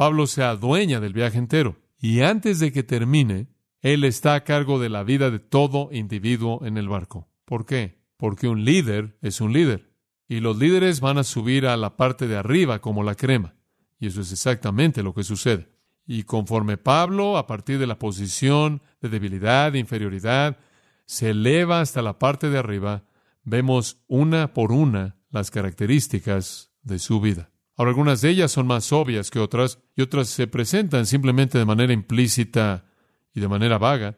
Pablo 0.00 0.26
se 0.26 0.42
adueña 0.42 0.98
del 0.98 1.12
viaje 1.12 1.36
entero. 1.36 1.76
Y 1.98 2.22
antes 2.22 2.58
de 2.58 2.72
que 2.72 2.82
termine, 2.82 3.48
él 3.82 4.04
está 4.04 4.34
a 4.34 4.44
cargo 4.44 4.80
de 4.80 4.88
la 4.88 5.02
vida 5.02 5.30
de 5.30 5.40
todo 5.40 5.90
individuo 5.92 6.64
en 6.64 6.78
el 6.78 6.88
barco. 6.88 7.28
¿Por 7.44 7.66
qué? 7.66 8.00
Porque 8.16 8.48
un 8.48 8.64
líder 8.64 9.18
es 9.20 9.42
un 9.42 9.52
líder. 9.52 9.92
Y 10.26 10.40
los 10.40 10.56
líderes 10.56 11.00
van 11.00 11.18
a 11.18 11.22
subir 11.22 11.66
a 11.66 11.76
la 11.76 11.98
parte 11.98 12.28
de 12.28 12.38
arriba 12.38 12.80
como 12.80 13.02
la 13.02 13.14
crema. 13.14 13.52
Y 13.98 14.06
eso 14.06 14.22
es 14.22 14.32
exactamente 14.32 15.02
lo 15.02 15.12
que 15.12 15.22
sucede. 15.22 15.68
Y 16.06 16.22
conforme 16.22 16.78
Pablo, 16.78 17.36
a 17.36 17.46
partir 17.46 17.78
de 17.78 17.86
la 17.86 17.98
posición 17.98 18.80
de 19.02 19.10
debilidad, 19.10 19.72
de 19.72 19.80
inferioridad, 19.80 20.56
se 21.04 21.28
eleva 21.28 21.82
hasta 21.82 22.00
la 22.00 22.18
parte 22.18 22.48
de 22.48 22.56
arriba, 22.56 23.04
vemos 23.44 23.98
una 24.08 24.54
por 24.54 24.72
una 24.72 25.16
las 25.28 25.50
características 25.50 26.72
de 26.84 26.98
su 26.98 27.20
vida. 27.20 27.50
Ahora, 27.80 27.92
algunas 27.92 28.20
de 28.20 28.28
ellas 28.28 28.52
son 28.52 28.66
más 28.66 28.92
obvias 28.92 29.30
que 29.30 29.38
otras 29.38 29.78
y 30.00 30.02
otras 30.02 30.28
se 30.28 30.46
presentan 30.46 31.04
simplemente 31.04 31.58
de 31.58 31.66
manera 31.66 31.92
implícita 31.92 32.86
y 33.34 33.40
de 33.40 33.48
manera 33.48 33.76
vaga, 33.76 34.16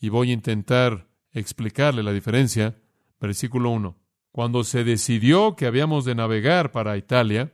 y 0.00 0.08
voy 0.08 0.30
a 0.30 0.34
intentar 0.34 1.08
explicarle 1.32 2.04
la 2.04 2.12
diferencia. 2.12 2.76
Versículo 3.20 3.70
1. 3.70 3.96
Cuando 4.30 4.62
se 4.62 4.84
decidió 4.84 5.56
que 5.56 5.66
habíamos 5.66 6.04
de 6.04 6.14
navegar 6.14 6.70
para 6.70 6.96
Italia, 6.96 7.52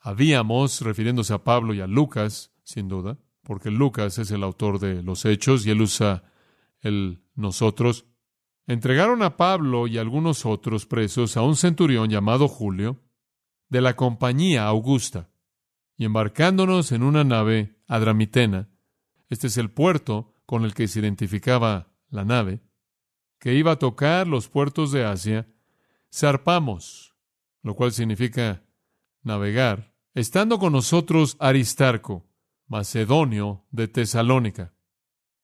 habíamos, 0.00 0.80
refiriéndose 0.80 1.32
a 1.32 1.44
Pablo 1.44 1.72
y 1.72 1.80
a 1.80 1.86
Lucas, 1.86 2.50
sin 2.64 2.88
duda, 2.88 3.16
porque 3.44 3.70
Lucas 3.70 4.18
es 4.18 4.32
el 4.32 4.42
autor 4.42 4.80
de 4.80 5.04
los 5.04 5.24
hechos 5.24 5.64
y 5.64 5.70
él 5.70 5.82
usa 5.82 6.24
el 6.80 7.22
nosotros, 7.36 8.06
entregaron 8.66 9.22
a 9.22 9.36
Pablo 9.36 9.86
y 9.86 9.98
algunos 9.98 10.44
otros 10.46 10.84
presos 10.84 11.36
a 11.36 11.42
un 11.42 11.54
centurión 11.54 12.10
llamado 12.10 12.48
Julio, 12.48 12.98
de 13.68 13.82
la 13.82 13.94
compañía 13.94 14.66
Augusta, 14.66 15.30
y 16.00 16.06
embarcándonos 16.06 16.92
en 16.92 17.02
una 17.02 17.24
nave 17.24 17.76
adramitena, 17.86 18.70
este 19.28 19.48
es 19.48 19.58
el 19.58 19.70
puerto 19.70 20.34
con 20.46 20.64
el 20.64 20.72
que 20.72 20.88
se 20.88 20.98
identificaba 20.98 21.92
la 22.08 22.24
nave, 22.24 22.62
que 23.38 23.52
iba 23.52 23.72
a 23.72 23.78
tocar 23.78 24.26
los 24.26 24.48
puertos 24.48 24.92
de 24.92 25.04
Asia, 25.04 25.46
zarpamos, 26.10 27.14
lo 27.62 27.76
cual 27.76 27.92
significa 27.92 28.62
navegar, 29.22 29.92
estando 30.14 30.58
con 30.58 30.72
nosotros 30.72 31.36
Aristarco, 31.38 32.26
macedonio 32.66 33.66
de 33.70 33.86
Tesalónica. 33.86 34.72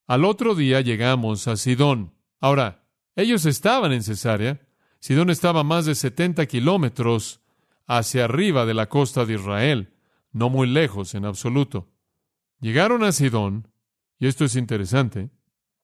Al 0.06 0.24
otro 0.24 0.54
día 0.54 0.80
llegamos 0.80 1.48
a 1.48 1.56
Sidón. 1.56 2.14
Ahora, 2.40 2.88
ellos 3.14 3.44
estaban 3.44 3.92
en 3.92 4.02
Cesarea. 4.02 4.66
Sidón 5.00 5.28
estaba 5.28 5.64
más 5.64 5.84
de 5.84 5.94
70 5.94 6.46
kilómetros 6.46 7.42
hacia 7.86 8.24
arriba 8.24 8.64
de 8.64 8.72
la 8.72 8.88
costa 8.88 9.26
de 9.26 9.34
Israel, 9.34 9.92
no 10.36 10.50
muy 10.50 10.66
lejos 10.66 11.14
en 11.14 11.24
absoluto. 11.24 11.88
Llegaron 12.60 13.02
a 13.04 13.12
Sidón 13.12 13.68
y 14.18 14.26
esto 14.26 14.44
es 14.44 14.54
interesante. 14.54 15.30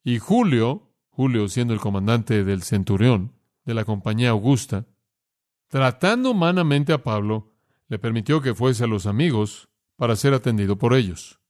Y 0.04 0.18
Julio, 0.18 0.92
Julio 1.08 1.48
siendo 1.48 1.72
el 1.72 1.80
comandante 1.80 2.44
del 2.44 2.62
centurión 2.62 3.32
de 3.64 3.72
la 3.72 3.86
compañía 3.86 4.28
Augusta, 4.28 4.84
tratando 5.68 6.32
humanamente 6.32 6.92
a 6.92 7.02
Pablo, 7.02 7.54
le 7.88 7.98
permitió 7.98 8.42
que 8.42 8.54
fuese 8.54 8.84
a 8.84 8.88
los 8.88 9.06
amigos 9.06 9.70
para 9.96 10.16
ser 10.16 10.34
atendido 10.34 10.76
por 10.76 10.92
ellos. 10.92 11.40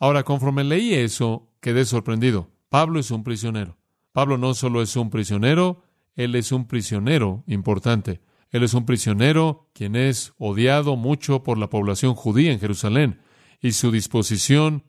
Ahora, 0.00 0.24
conforme 0.24 0.64
leí 0.64 0.94
eso, 0.94 1.52
quedé 1.60 1.84
sorprendido. 1.84 2.50
Pablo 2.68 2.98
es 2.98 3.12
un 3.12 3.22
prisionero. 3.22 3.76
Pablo 4.10 4.38
no 4.38 4.54
solo 4.54 4.82
es 4.82 4.96
un 4.96 5.10
prisionero, 5.10 5.84
él 6.16 6.34
es 6.34 6.50
un 6.50 6.66
prisionero 6.66 7.44
importante. 7.46 8.20
Él 8.50 8.62
es 8.62 8.74
un 8.74 8.84
prisionero 8.84 9.70
quien 9.72 9.96
es 9.96 10.32
odiado 10.38 10.96
mucho 10.96 11.42
por 11.42 11.58
la 11.58 11.70
población 11.70 12.14
judía 12.14 12.52
en 12.52 12.60
Jerusalén, 12.60 13.20
y 13.60 13.72
su 13.72 13.90
disposición 13.90 14.84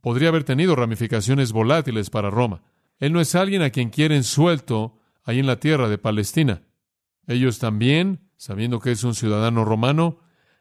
podría 0.00 0.28
haber 0.28 0.44
tenido 0.44 0.76
ramificaciones 0.76 1.52
volátiles 1.52 2.10
para 2.10 2.30
Roma. 2.30 2.62
Él 2.98 3.12
no 3.12 3.20
es 3.20 3.34
alguien 3.34 3.62
a 3.62 3.70
quien 3.70 3.90
quieren 3.90 4.24
suelto 4.24 4.98
ahí 5.24 5.38
en 5.38 5.46
la 5.46 5.60
tierra 5.60 5.88
de 5.88 5.98
Palestina. 5.98 6.62
Ellos 7.26 7.58
también, 7.58 8.30
sabiendo 8.36 8.80
que 8.80 8.92
es 8.92 9.04
un 9.04 9.14
ciudadano 9.14 9.64
romano, 9.64 10.18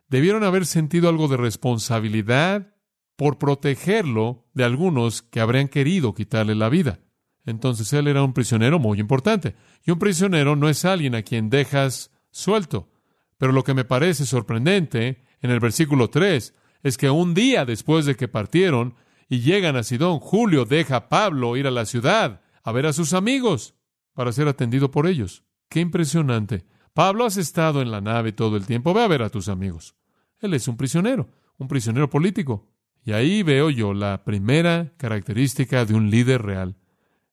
debieron 0.10 0.44
haber 0.44 0.66
sentido 0.66 1.10
algo 1.10 1.28
de 1.28 1.38
responsabilidad 1.38 2.76
por 3.16 3.38
protegerlo 3.38 4.48
de 4.54 4.64
algunos 4.64 5.22
que 5.22 5.40
habrían 5.40 5.68
querido 5.68 6.14
quitarle 6.14 6.56
la 6.56 6.70
vida. 6.70 7.00
Entonces 7.46 7.92
él 7.94 8.08
era 8.08 8.24
un 8.24 8.34
prisionero 8.34 8.80
muy 8.80 9.00
importante. 9.00 9.56
Y 9.86 9.92
un 9.92 10.00
prisionero 10.00 10.56
no 10.56 10.70
es 10.70 10.86
alguien 10.86 11.16
a 11.16 11.24
quien 11.24 11.50
dejas 11.50 12.12
suelto. 12.32 12.90
Pero 13.38 13.52
lo 13.52 13.64
que 13.64 13.74
me 13.74 13.86
parece 13.86 14.26
sorprendente 14.26 15.24
en 15.42 15.52
el 15.52 15.60
versículo 15.60 16.10
3 16.10 16.54
es 16.84 16.98
que 16.98 17.10
un 17.10 17.34
día 17.34 17.66
después 17.66 18.06
de 18.06 18.16
que 18.16 18.28
partieron, 18.28 18.96
y 19.32 19.40
llegan 19.40 19.78
a 19.78 19.84
Sidón. 19.84 20.20
Julio 20.20 20.66
deja 20.66 20.98
a 20.98 21.10
Pablo 21.10 21.56
ir 21.56 21.66
a 21.66 21.72
la 21.72 21.86
ciudad 21.86 22.42
a 22.64 22.72
ver 22.74 22.86
a 22.86 22.92
sus 22.92 23.14
amigos 23.14 23.76
para 24.14 24.34
ser 24.34 24.50
atendido 24.50 24.92
por 24.92 25.08
ellos. 25.08 25.46
Qué 25.70 25.80
impresionante. 25.80 26.66
Pablo, 26.94 27.24
has 27.24 27.38
estado 27.38 27.82
en 27.82 27.92
la 27.92 28.02
nave 28.02 28.34
todo 28.34 28.58
el 28.58 28.66
tiempo. 28.66 28.94
Ve 28.94 29.02
a 29.02 29.08
ver 29.08 29.22
a 29.22 29.30
tus 29.30 29.48
amigos. 29.48 29.96
Él 30.42 30.54
es 30.54 30.68
un 30.68 30.76
prisionero, 30.76 31.30
un 31.58 31.70
prisionero 31.70 32.10
político. 32.10 32.68
Y 33.06 33.14
ahí 33.14 33.42
veo 33.42 33.70
yo 33.70 33.94
la 33.94 34.26
primera 34.26 34.92
característica 34.98 35.86
de 35.86 35.94
un 35.94 36.12
líder 36.12 36.42
real, 36.42 36.76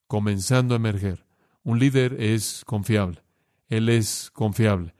comenzando 0.07 0.75
a 0.75 0.77
emerger. 0.77 1.27
Un 1.65 1.81
líder 1.81 2.15
es 2.21 2.63
confiable. 2.65 3.25
Él 3.69 3.89
es 3.89 4.31
confiable. 4.33 4.95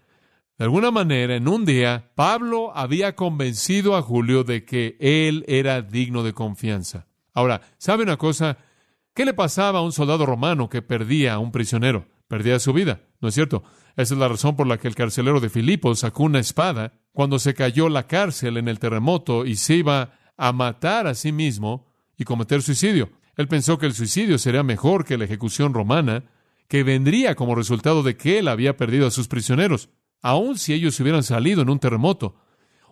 De 0.59 0.65
alguna 0.65 0.91
manera, 0.91 1.37
en 1.37 1.47
un 1.47 1.65
día, 1.65 2.11
Pablo 2.15 2.73
había 2.77 3.15
convencido 3.15 3.97
a 3.97 4.03
Julio 4.03 4.43
de 4.43 4.65
que 4.65 4.97
él 4.99 5.45
era 5.47 5.83
digno 5.83 6.25
de 6.25 6.33
confianza. 6.33 7.07
Ahora, 7.33 7.61
¿sabe 7.79 8.03
una 8.03 8.17
cosa? 8.17 8.59
¿Qué 9.15 9.25
le 9.25 9.35
pasaba 9.35 9.79
a 9.79 9.83
un 9.83 9.93
soldado 9.93 10.27
romano 10.27 10.69
que 10.69 10.83
perdía 10.83 11.35
a 11.35 11.39
un 11.39 11.53
prisionero? 11.53 12.07
Perdía 12.27 12.59
su 12.59 12.73
vida, 12.73 13.01
¿no 13.21 13.29
es 13.29 13.35
cierto? 13.35 13.63
Esa 13.97 14.15
es 14.15 14.21
la 14.21 14.29
razón 14.29 14.57
por 14.57 14.67
la 14.67 14.79
que 14.79 14.89
el 14.89 14.95
carcelero 14.95 15.41
de 15.41 15.49
Filipos 15.49 16.01
sacó 16.01 16.25
una 16.25 16.41
espada 16.41 16.93
cuando 17.13 17.39
se 17.39 17.55
cayó 17.55 17.89
la 17.89 18.07
cárcel 18.07 18.57
en 18.57 18.69
el 18.69 18.79
terremoto 18.79 19.47
y 19.47 19.57
se 19.57 19.75
iba 19.75 20.13
a 20.37 20.53
matar 20.53 21.07
a 21.07 21.15
sí 21.15 21.33
mismo 21.33 21.87
y 22.17 22.25
cometer 22.25 22.63
suicidio. 22.63 23.11
Él 23.37 23.49
pensó 23.49 23.79
que 23.79 23.87
el 23.87 23.95
suicidio 23.95 24.39
sería 24.39 24.63
mejor 24.63 25.05
que 25.05 25.17
la 25.17 25.25
ejecución 25.25 25.73
romana, 25.73 26.25
que 26.69 26.83
vendría 26.83 27.35
como 27.35 27.55
resultado 27.55 28.03
de 28.03 28.17
que 28.17 28.39
él 28.39 28.49
había 28.49 28.77
perdido 28.77 29.07
a 29.07 29.11
sus 29.11 29.27
prisioneros 29.27 29.89
aun 30.23 30.59
si 30.59 30.73
ellos 30.73 30.99
hubieran 31.01 31.23
salido 31.23 31.63
en 31.63 31.71
un 31.71 31.79
terremoto. 31.79 32.37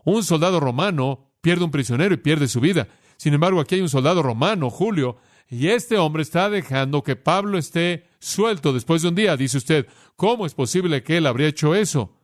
Un 0.04 0.22
soldado 0.22 0.60
romano 0.60 1.32
pierde 1.40 1.64
un 1.64 1.70
prisionero 1.70 2.14
y 2.14 2.18
pierde 2.18 2.48
su 2.48 2.60
vida. 2.60 2.88
Sin 3.16 3.34
embargo, 3.34 3.60
aquí 3.60 3.76
hay 3.76 3.80
un 3.80 3.88
soldado 3.88 4.22
romano, 4.22 4.70
Julio, 4.70 5.16
y 5.48 5.68
este 5.68 5.96
hombre 5.98 6.22
está 6.22 6.50
dejando 6.50 7.02
que 7.02 7.16
Pablo 7.16 7.58
esté 7.58 8.06
suelto 8.18 8.72
después 8.72 9.02
de 9.02 9.08
un 9.08 9.14
día. 9.14 9.36
Dice 9.36 9.58
usted, 9.58 9.86
¿cómo 10.16 10.46
es 10.46 10.54
posible 10.54 11.02
que 11.02 11.16
él 11.16 11.26
habría 11.26 11.48
hecho 11.48 11.74
eso? 11.74 12.16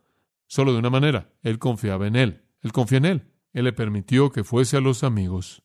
Solo 0.47 0.73
de 0.73 0.79
una 0.79 0.89
manera. 0.89 1.31
Él 1.41 1.57
confiaba 1.57 2.07
en 2.07 2.15
él. 2.15 2.43
Él 2.61 2.71
confía 2.71 2.99
en 2.99 3.05
él. 3.05 3.27
Él 3.53 3.65
le 3.65 3.73
permitió 3.73 4.31
que 4.31 4.43
fuese 4.43 4.77
a 4.77 4.81
los 4.81 5.03
amigos 5.03 5.63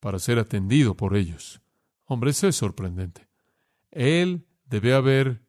para 0.00 0.18
ser 0.18 0.38
atendido 0.38 0.96
por 0.96 1.16
ellos. 1.16 1.60
Hombre, 2.04 2.30
eso 2.30 2.48
es 2.48 2.56
sorprendente. 2.56 3.28
Él 3.90 4.46
debe 4.66 4.94
haber 4.94 5.42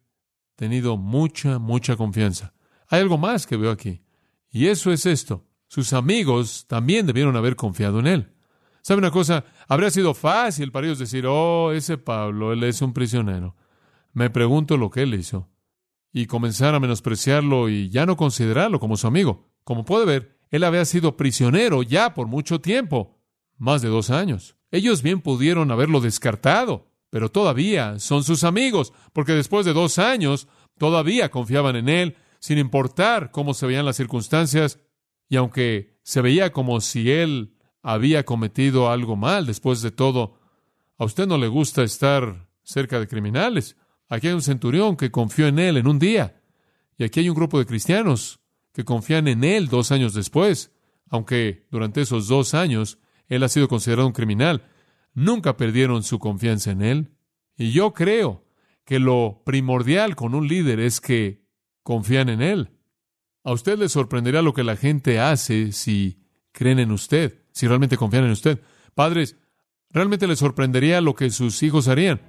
tenido 0.56 0.96
mucha, 0.96 1.58
mucha 1.58 1.96
confianza. 1.96 2.54
Hay 2.88 3.00
algo 3.00 3.18
más 3.18 3.46
que 3.46 3.56
veo 3.56 3.70
aquí. 3.70 4.02
Y 4.50 4.68
eso 4.68 4.92
es 4.92 5.06
esto. 5.06 5.44
Sus 5.68 5.92
amigos 5.92 6.66
también 6.68 7.06
debieron 7.06 7.36
haber 7.36 7.56
confiado 7.56 7.98
en 8.00 8.06
él. 8.06 8.32
¿Sabe 8.82 8.98
una 8.98 9.10
cosa? 9.10 9.44
Habría 9.68 9.90
sido 9.90 10.14
fácil 10.14 10.70
para 10.70 10.86
ellos 10.86 10.98
decir, 10.98 11.26
oh, 11.26 11.72
ese 11.72 11.98
Pablo, 11.98 12.52
él 12.52 12.62
es 12.62 12.80
un 12.82 12.92
prisionero. 12.92 13.56
Me 14.12 14.30
pregunto 14.30 14.76
lo 14.76 14.90
que 14.90 15.02
él 15.02 15.14
hizo. 15.14 15.50
Y 16.12 16.26
comenzar 16.26 16.74
a 16.74 16.80
menospreciarlo 16.80 17.68
y 17.68 17.90
ya 17.90 18.06
no 18.06 18.16
considerarlo 18.16 18.78
como 18.78 18.96
su 18.96 19.08
amigo. 19.08 19.50
Como 19.64 19.84
puede 19.84 20.06
ver, 20.06 20.38
él 20.50 20.62
había 20.64 20.84
sido 20.84 21.16
prisionero 21.16 21.82
ya 21.82 22.14
por 22.14 22.28
mucho 22.28 22.60
tiempo, 22.60 23.18
más 23.58 23.82
de 23.82 23.88
dos 23.88 24.10
años. 24.10 24.56
Ellos 24.70 25.02
bien 25.02 25.20
pudieron 25.20 25.70
haberlo 25.70 26.00
descartado, 26.00 26.92
pero 27.16 27.30
todavía 27.30 27.98
son 27.98 28.24
sus 28.24 28.44
amigos, 28.44 28.92
porque 29.14 29.32
después 29.32 29.64
de 29.64 29.72
dos 29.72 29.98
años 29.98 30.48
todavía 30.76 31.30
confiaban 31.30 31.74
en 31.74 31.88
él 31.88 32.16
sin 32.40 32.58
importar 32.58 33.30
cómo 33.30 33.54
se 33.54 33.64
veían 33.64 33.86
las 33.86 33.96
circunstancias, 33.96 34.80
y 35.26 35.36
aunque 35.36 35.98
se 36.02 36.20
veía 36.20 36.52
como 36.52 36.78
si 36.82 37.10
él 37.10 37.56
había 37.82 38.26
cometido 38.26 38.90
algo 38.90 39.16
mal 39.16 39.46
después 39.46 39.80
de 39.80 39.92
todo, 39.92 40.38
a 40.98 41.06
usted 41.06 41.26
no 41.26 41.38
le 41.38 41.48
gusta 41.48 41.82
estar 41.84 42.50
cerca 42.62 43.00
de 43.00 43.08
criminales. 43.08 43.78
Aquí 44.10 44.26
hay 44.28 44.34
un 44.34 44.42
centurión 44.42 44.94
que 44.94 45.10
confió 45.10 45.46
en 45.46 45.58
él 45.58 45.78
en 45.78 45.86
un 45.86 45.98
día, 45.98 46.42
y 46.98 47.04
aquí 47.04 47.20
hay 47.20 47.30
un 47.30 47.34
grupo 47.34 47.58
de 47.58 47.64
cristianos 47.64 48.40
que 48.74 48.84
confían 48.84 49.26
en 49.26 49.42
él 49.42 49.68
dos 49.68 49.90
años 49.90 50.12
después. 50.12 50.70
aunque 51.08 51.66
durante 51.70 52.02
esos 52.02 52.28
dos 52.28 52.52
años 52.52 52.98
él 53.28 53.42
ha 53.42 53.48
sido 53.48 53.68
considerado 53.68 54.06
un 54.06 54.12
criminal, 54.12 54.68
nunca 55.16 55.56
perdieron 55.56 56.04
su 56.04 56.20
confianza 56.20 56.70
en 56.70 56.82
él. 56.82 57.10
Y 57.56 57.72
yo 57.72 57.92
creo 57.92 58.44
que 58.84 59.00
lo 59.00 59.42
primordial 59.44 60.14
con 60.14 60.34
un 60.34 60.46
líder 60.46 60.78
es 60.78 61.00
que 61.00 61.42
confían 61.82 62.28
en 62.28 62.42
él. 62.42 62.70
A 63.42 63.52
usted 63.52 63.78
le 63.78 63.88
sorprenderá 63.88 64.42
lo 64.42 64.52
que 64.52 64.62
la 64.62 64.76
gente 64.76 65.18
hace 65.18 65.72
si 65.72 66.20
creen 66.52 66.78
en 66.78 66.92
usted, 66.92 67.42
si 67.50 67.66
realmente 67.66 67.96
confían 67.96 68.24
en 68.24 68.30
usted. 68.30 68.60
Padres, 68.94 69.36
realmente 69.90 70.26
les 70.26 70.38
sorprendería 70.38 71.00
lo 71.00 71.14
que 71.14 71.30
sus 71.30 71.62
hijos 71.62 71.88
harían. 71.88 72.20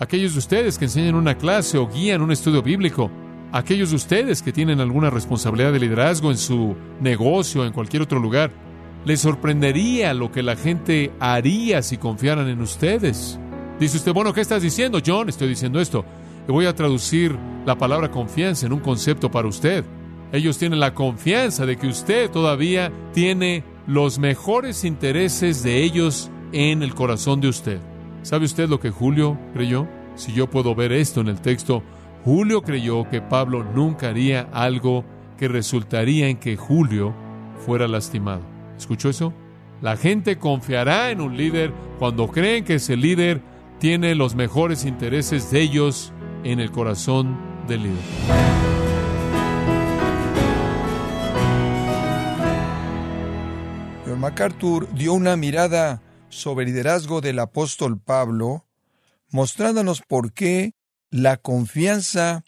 Aquellos 0.00 0.32
de 0.32 0.38
ustedes 0.38 0.78
que 0.78 0.86
enseñan 0.86 1.14
una 1.14 1.36
clase 1.36 1.76
o 1.76 1.88
guían 1.88 2.22
un 2.22 2.32
estudio 2.32 2.62
bíblico, 2.62 3.10
aquellos 3.52 3.90
de 3.90 3.96
ustedes 3.96 4.40
que 4.40 4.52
tienen 4.52 4.80
alguna 4.80 5.10
responsabilidad 5.10 5.72
de 5.72 5.80
liderazgo 5.80 6.30
en 6.30 6.38
su 6.38 6.74
negocio 7.00 7.62
o 7.62 7.64
en 7.66 7.72
cualquier 7.72 8.02
otro 8.02 8.18
lugar, 8.18 8.50
les 9.04 9.20
sorprendería 9.20 10.14
lo 10.14 10.30
que 10.30 10.42
la 10.42 10.56
gente 10.56 11.12
haría 11.20 11.82
si 11.82 11.96
confiaran 11.96 12.48
en 12.48 12.60
ustedes. 12.60 13.38
Dice 13.78 13.96
usted, 13.96 14.12
bueno, 14.12 14.32
¿qué 14.32 14.42
estás 14.42 14.62
diciendo, 14.62 15.00
John? 15.04 15.28
Estoy 15.28 15.48
diciendo 15.48 15.80
esto. 15.80 16.04
Y 16.46 16.52
voy 16.52 16.66
a 16.66 16.74
traducir 16.74 17.36
la 17.64 17.78
palabra 17.78 18.10
confianza 18.10 18.66
en 18.66 18.72
un 18.72 18.80
concepto 18.80 19.30
para 19.30 19.48
usted. 19.48 19.84
Ellos 20.32 20.58
tienen 20.58 20.80
la 20.80 20.94
confianza 20.94 21.66
de 21.66 21.76
que 21.76 21.86
usted 21.86 22.30
todavía 22.30 22.92
tiene 23.12 23.64
los 23.86 24.18
mejores 24.18 24.84
intereses 24.84 25.62
de 25.62 25.82
ellos 25.82 26.30
en 26.52 26.82
el 26.82 26.94
corazón 26.94 27.40
de 27.40 27.48
usted. 27.48 27.80
¿Sabe 28.22 28.44
usted 28.44 28.68
lo 28.68 28.80
que 28.80 28.90
Julio 28.90 29.38
creyó? 29.54 29.88
Si 30.14 30.32
yo 30.32 30.48
puedo 30.48 30.74
ver 30.74 30.92
esto 30.92 31.20
en 31.20 31.28
el 31.28 31.40
texto, 31.40 31.82
Julio 32.24 32.62
creyó 32.62 33.08
que 33.08 33.22
Pablo 33.22 33.64
nunca 33.64 34.10
haría 34.10 34.48
algo 34.52 35.04
que 35.38 35.48
resultaría 35.48 36.28
en 36.28 36.36
que 36.36 36.56
Julio 36.56 37.14
fuera 37.64 37.88
lastimado. 37.88 38.49
¿Escuchó 38.80 39.10
eso? 39.10 39.34
La 39.82 39.98
gente 39.98 40.38
confiará 40.38 41.10
en 41.10 41.20
un 41.20 41.36
líder 41.36 41.70
cuando 41.98 42.28
creen 42.28 42.64
que 42.64 42.76
ese 42.76 42.96
líder 42.96 43.42
tiene 43.78 44.14
los 44.14 44.34
mejores 44.34 44.86
intereses 44.86 45.50
de 45.50 45.60
ellos 45.60 46.14
en 46.44 46.60
el 46.60 46.70
corazón 46.70 47.38
del 47.68 47.82
líder. 47.82 48.02
John 54.06 54.18
MacArthur 54.18 54.90
dio 54.94 55.12
una 55.12 55.36
mirada 55.36 56.00
sobre 56.30 56.64
el 56.64 56.70
liderazgo 56.70 57.20
del 57.20 57.38
apóstol 57.38 58.00
Pablo, 58.00 58.64
mostrándonos 59.28 60.00
por 60.00 60.32
qué 60.32 60.72
la 61.10 61.36
confianza 61.36 62.44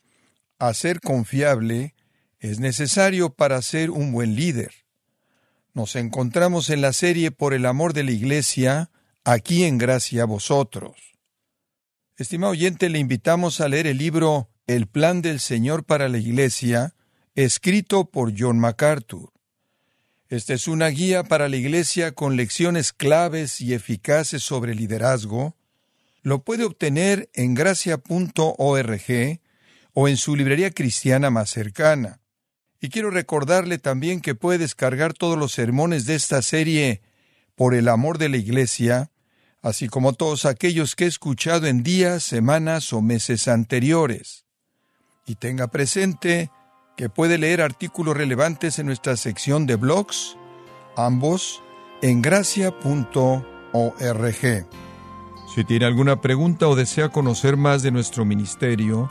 a 0.58 0.72
ser 0.72 1.00
confiable 1.00 1.94
es 2.40 2.58
necesario 2.58 3.34
para 3.34 3.60
ser 3.60 3.90
un 3.90 4.12
buen 4.12 4.34
líder. 4.34 4.81
Nos 5.74 5.96
encontramos 5.96 6.68
en 6.68 6.82
la 6.82 6.92
serie 6.92 7.30
Por 7.30 7.54
el 7.54 7.64
amor 7.64 7.94
de 7.94 8.04
la 8.04 8.10
Iglesia, 8.10 8.90
aquí 9.24 9.64
en 9.64 9.78
Gracia 9.78 10.24
a 10.24 10.26
vosotros. 10.26 10.96
Estimado 12.18 12.52
oyente, 12.52 12.90
le 12.90 12.98
invitamos 12.98 13.60
a 13.62 13.68
leer 13.68 13.86
el 13.86 13.96
libro 13.96 14.50
El 14.66 14.86
plan 14.86 15.22
del 15.22 15.40
Señor 15.40 15.84
para 15.84 16.10
la 16.10 16.18
Iglesia, 16.18 16.94
escrito 17.34 18.10
por 18.10 18.34
John 18.38 18.58
MacArthur. 18.58 19.32
Esta 20.28 20.52
es 20.54 20.68
una 20.68 20.88
guía 20.88 21.24
para 21.24 21.48
la 21.48 21.56
Iglesia 21.56 22.12
con 22.12 22.36
lecciones 22.36 22.92
claves 22.92 23.60
y 23.62 23.72
eficaces 23.72 24.42
sobre 24.42 24.74
liderazgo. 24.74 25.56
Lo 26.22 26.42
puede 26.42 26.64
obtener 26.64 27.30
en 27.32 27.54
gracia.org 27.54 29.40
o 29.94 30.08
en 30.08 30.16
su 30.16 30.36
librería 30.36 30.70
cristiana 30.70 31.30
más 31.30 31.50
cercana. 31.50 32.21
Y 32.82 32.90
quiero 32.90 33.10
recordarle 33.10 33.78
también 33.78 34.20
que 34.20 34.34
puede 34.34 34.58
descargar 34.58 35.14
todos 35.14 35.38
los 35.38 35.52
sermones 35.52 36.04
de 36.04 36.16
esta 36.16 36.42
serie 36.42 37.00
por 37.54 37.74
el 37.74 37.88
amor 37.88 38.18
de 38.18 38.28
la 38.28 38.36
Iglesia 38.36 39.12
así 39.62 39.88
como 39.88 40.12
todos 40.12 40.44
aquellos 40.44 40.96
que 40.96 41.04
he 41.04 41.08
escuchado 41.08 41.66
en 41.66 41.82
días, 41.82 42.22
semanas 42.24 42.92
o 42.92 43.00
meses 43.00 43.48
anteriores. 43.48 44.44
Y 45.24 45.36
tenga 45.36 45.68
presente 45.68 46.50
que 46.96 47.08
puede 47.08 47.38
leer 47.38 47.62
artículos 47.62 48.16
relevantes 48.16 48.78
en 48.78 48.86
nuestra 48.86 49.16
sección 49.16 49.66
de 49.66 49.76
blogs, 49.76 50.36
ambos 50.96 51.62
en 52.02 52.20
gracia.org. 52.20 53.46
Si 55.54 55.64
tiene 55.64 55.86
alguna 55.86 56.20
pregunta 56.20 56.66
o 56.66 56.74
desea 56.74 57.10
conocer 57.10 57.56
más 57.56 57.82
de 57.82 57.92
nuestro 57.92 58.24
ministerio, 58.24 59.10